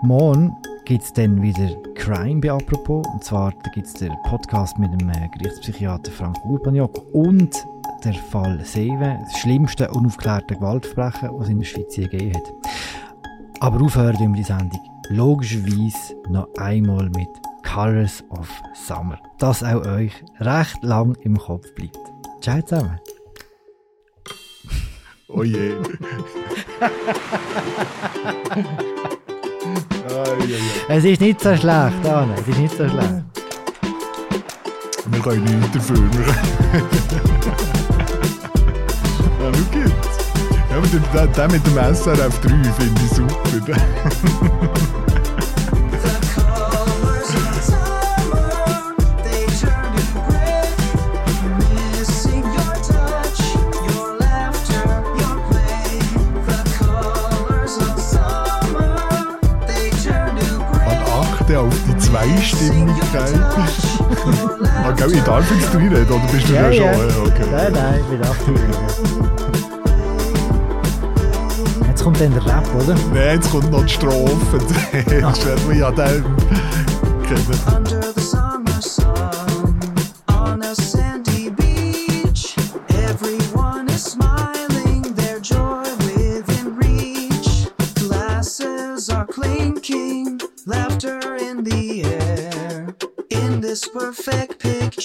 Morgen 0.02 0.54
gibt 0.84 1.02
es 1.02 1.12
dann 1.12 1.42
wieder 1.42 1.74
Crime 1.96 2.40
bei 2.40 2.52
Apropos. 2.52 3.04
Und 3.12 3.24
zwar 3.24 3.52
gibt 3.74 3.88
es 3.88 3.94
den 3.94 4.12
Podcast 4.22 4.78
mit 4.78 4.92
dem 4.92 5.10
äh, 5.10 5.28
Gerichtspsychiater 5.36 6.12
Frank 6.12 6.36
Urbaniok 6.44 7.02
und 7.12 7.56
der 8.04 8.14
Fall 8.14 8.60
Seewe, 8.64 9.18
das 9.24 9.40
schlimmste 9.40 9.90
unaufklärte 9.90 10.54
Gewaltverbrechen, 10.54 11.30
was 11.32 11.48
in 11.48 11.58
der 11.58 11.66
Schweiz 11.66 11.96
je 11.96 12.06
gegeben 12.06 12.36
hat. 12.36 12.52
Aber 13.58 13.84
aufhören 13.84 14.32
wir 14.32 14.36
die 14.36 14.44
Sendung 14.44 14.80
logischerweise 15.08 16.14
noch 16.28 16.46
einmal 16.58 17.10
mit 17.10 17.30
Colors 17.64 18.22
of 18.30 18.48
Summer. 18.74 19.18
Das 19.38 19.64
auch 19.64 19.84
euch 19.84 20.12
recht 20.38 20.84
lang 20.84 21.16
im 21.22 21.36
Kopf 21.36 21.74
bleibt. 21.74 22.13
Ciao 22.44 22.60
zusammen. 22.60 23.00
Oh 25.28 25.42
je. 25.44 25.76
Es 30.88 31.04
ist 31.04 31.22
nicht 31.22 31.40
so 31.40 31.56
schlecht, 31.56 32.06
Anne. 32.06 32.34
Es 32.38 32.46
ist 32.46 32.58
nicht 32.58 32.76
so 32.76 32.86
schlecht. 32.86 33.24
Wir 35.06 35.20
können 35.20 35.44
nichts 35.44 35.72
dafür. 35.72 35.96
Ja, 39.40 39.50
schau 39.52 39.78
jetzt. 39.78 40.20
Ja, 40.70 40.76
aber 40.76 40.86
den, 40.86 41.02
den 41.32 41.50
mit 41.50 41.66
dem 41.66 41.94
SRF 41.94 42.40
3 42.40 42.48
finde 42.72 43.00
ich 43.02 43.10
super. 43.10 43.76
Ah, 64.82 64.92
gell, 64.92 65.12
ich 65.12 65.22
darf 65.24 65.44
jetzt 65.50 65.74
reinreden, 65.74 66.08
oder 66.08 66.26
bist 66.32 66.48
du 66.48 66.54
ja, 66.54 66.72
schon? 66.72 66.86
Ja, 66.86 66.92
okay. 67.26 67.44
Nein, 67.52 67.72
nein, 67.72 68.00
ich 68.00 68.06
bin 68.06 68.22
aktiv. 68.22 68.60
Jetzt 71.86 72.02
kommt 72.02 72.20
dann 72.20 72.32
der 72.32 72.46
Rap, 72.46 72.66
oder? 72.74 72.94
Nein, 73.12 73.34
jetzt 73.34 73.50
kommt 73.50 73.70
noch 73.70 73.82
die 73.82 73.92
Strophe. 73.92 74.58
Jetzt 74.94 75.46
werden 75.46 75.68
wir 75.68 75.76
ja 75.76 75.90
den 75.90 76.24
kennen. 77.26 78.53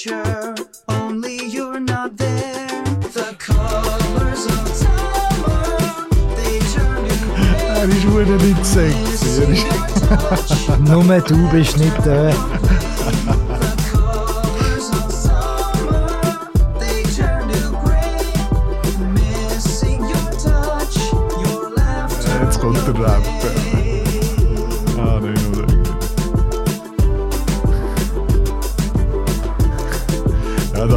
Picture, 0.10 0.56
only 0.88 1.46
you're 1.48 1.80
not 1.80 2.18
there. 2.18 2.68
The 3.14 3.36
colors 3.38 4.46
of 4.46 4.68
summer, 4.76 6.08
they 6.36 6.60
turn 6.74 7.08
to 7.08 7.82
Er 7.82 7.90
ist 7.90 8.04
verdammt 8.04 8.44
nicht 8.44 8.66
sexy. 8.66 9.00
Missing 9.02 9.52
ist 9.54 9.66
your. 10.68 10.78
Nur 10.80 11.20
du 11.22 11.50
bist 11.50 11.78
nicht 11.78 12.06
da. 12.06 12.59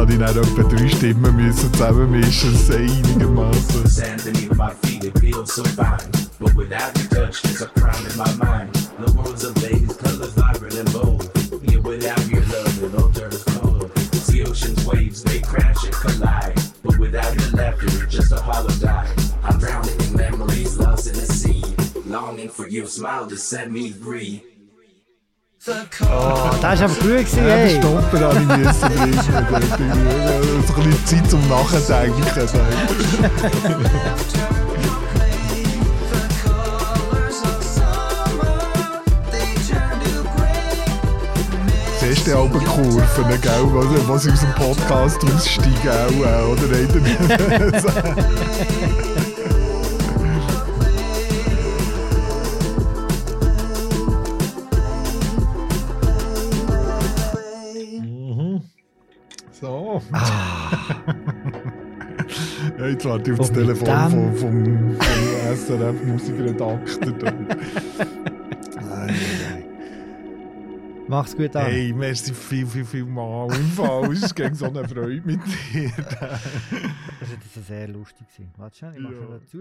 habe 0.03 0.13
ich 0.13 0.19
dann 0.19 0.37
etwa 0.37 0.63
drei 0.63 0.89
Stimmen 0.89 1.35
müssen 1.35 1.73
zusammenmischen, 1.73 2.53
einigermaßen. 2.71 3.87
Sand 3.87 4.25
beneath 4.25 4.53
my 4.55 4.69
feet, 4.83 5.05
it 5.05 5.17
feels 5.19 5.55
so 5.55 5.63
fine. 5.63 6.11
But 6.39 6.53
without 6.55 6.91
your 6.97 7.07
touch, 7.07 7.41
there's 7.43 7.61
a 7.61 7.67
crime 7.67 8.05
in 8.05 8.17
my 8.17 8.33
mind. 8.45 8.73
The 8.99 9.13
world's 9.13 9.45
a 9.45 9.53
ladies, 9.61 9.95
colors 9.95 10.33
vibrant 10.33 10.75
and 10.75 10.91
bold. 10.91 11.31
Yeah, 11.63 11.79
without 11.79 12.27
your 12.27 12.41
love, 12.41 12.83
it 12.83 12.95
all 12.99 13.09
turns 13.11 13.43
cold. 13.43 13.91
It's 13.95 14.27
the 14.27 14.43
ocean's 14.43 14.85
waves, 14.85 15.23
they 15.23 15.39
crash 15.39 15.85
and 15.85 15.93
collide. 15.93 16.59
But 16.83 16.97
without 16.99 17.33
your 17.39 17.51
laughter, 17.51 17.85
it's 17.85 18.13
just 18.13 18.33
a 18.33 18.41
hollow 18.41 18.75
die. 18.81 19.09
I'm 19.43 19.57
drowning 19.57 20.01
in 20.01 20.17
memories, 20.17 20.77
lost 20.79 21.07
in 21.07 21.13
the 21.13 21.25
sea. 21.25 21.63
Longing 22.05 22.49
for 22.49 22.67
your 22.67 22.87
smile 22.87 23.27
to 23.27 23.37
set 23.37 23.71
me 23.71 23.91
free. 23.91 24.43
Oh, 25.65 26.49
das 26.61 26.79
war 26.81 26.89
aber 26.89 26.93
gut 26.95 27.03
gewesen, 27.03 27.37
Ja, 27.47 27.55
den 27.55 27.67
hey. 27.67 27.77
Stopper 27.79 28.19
habe 28.19 28.39
ich 28.41 28.47
müssen 28.47 28.81
bringen. 28.81 29.21
irgendwie. 29.23 30.67
So 30.67 30.73
ein 30.73 30.83
bisschen 30.89 31.05
Zeit 31.05 31.29
zum 31.29 31.47
Nachdenken. 31.47 32.23
so. 32.47 32.57
colors 36.43 37.39
of 37.43 37.63
summer, 37.63 38.59
they 39.31 39.55
turn 39.65 39.99
to 40.03 40.11
gray. 40.35 40.59
Das 42.01 42.09
erste 42.09 42.35
Albenkurven, 42.35 43.41
gell, 43.41 43.63
wo, 43.63 43.79
wo 44.07 44.17
sie 44.17 44.31
aus 44.31 44.41
dem 44.41 44.53
Podcast 44.55 45.23
aussteigen, 45.23 45.89
auch, 45.89 46.25
äh, 46.25 46.43
oder? 46.51 46.67
jetzt 62.93 63.05
warte 63.05 63.31
ich 63.31 63.39
auf 63.39 63.47
das 63.47 63.49
Und 63.49 63.55
Telefon 63.55 63.87
dem- 63.87 64.35
vom, 64.35 64.35
vom, 64.35 64.95
vom 64.95 65.55
SRF-Musikredakteur. 65.55 67.33
Mach's 71.07 71.35
gut 71.35 71.55
an. 71.55 71.65
Hey, 71.65 71.93
merci 71.93 72.33
viel, 72.33 72.65
viel, 72.65 72.85
viel 72.85 73.05
mal. 73.05 73.47
Im 73.53 73.67
Fall, 73.71 74.11
es 74.13 74.23
ist 74.23 74.35
gegen 74.35 74.55
so 74.55 74.65
eine 74.67 74.87
Freude 74.87 75.21
mit 75.25 75.41
dir. 75.73 75.91
Das 75.97 76.09
war 76.21 77.37
das 77.55 77.67
sehr 77.67 77.87
lustig. 77.89 78.25
Warte 78.57 78.77
schon, 78.77 78.93
ich 78.93 79.01
mache 79.01 79.13
ja. 79.13 79.27
dazu. 79.29 79.59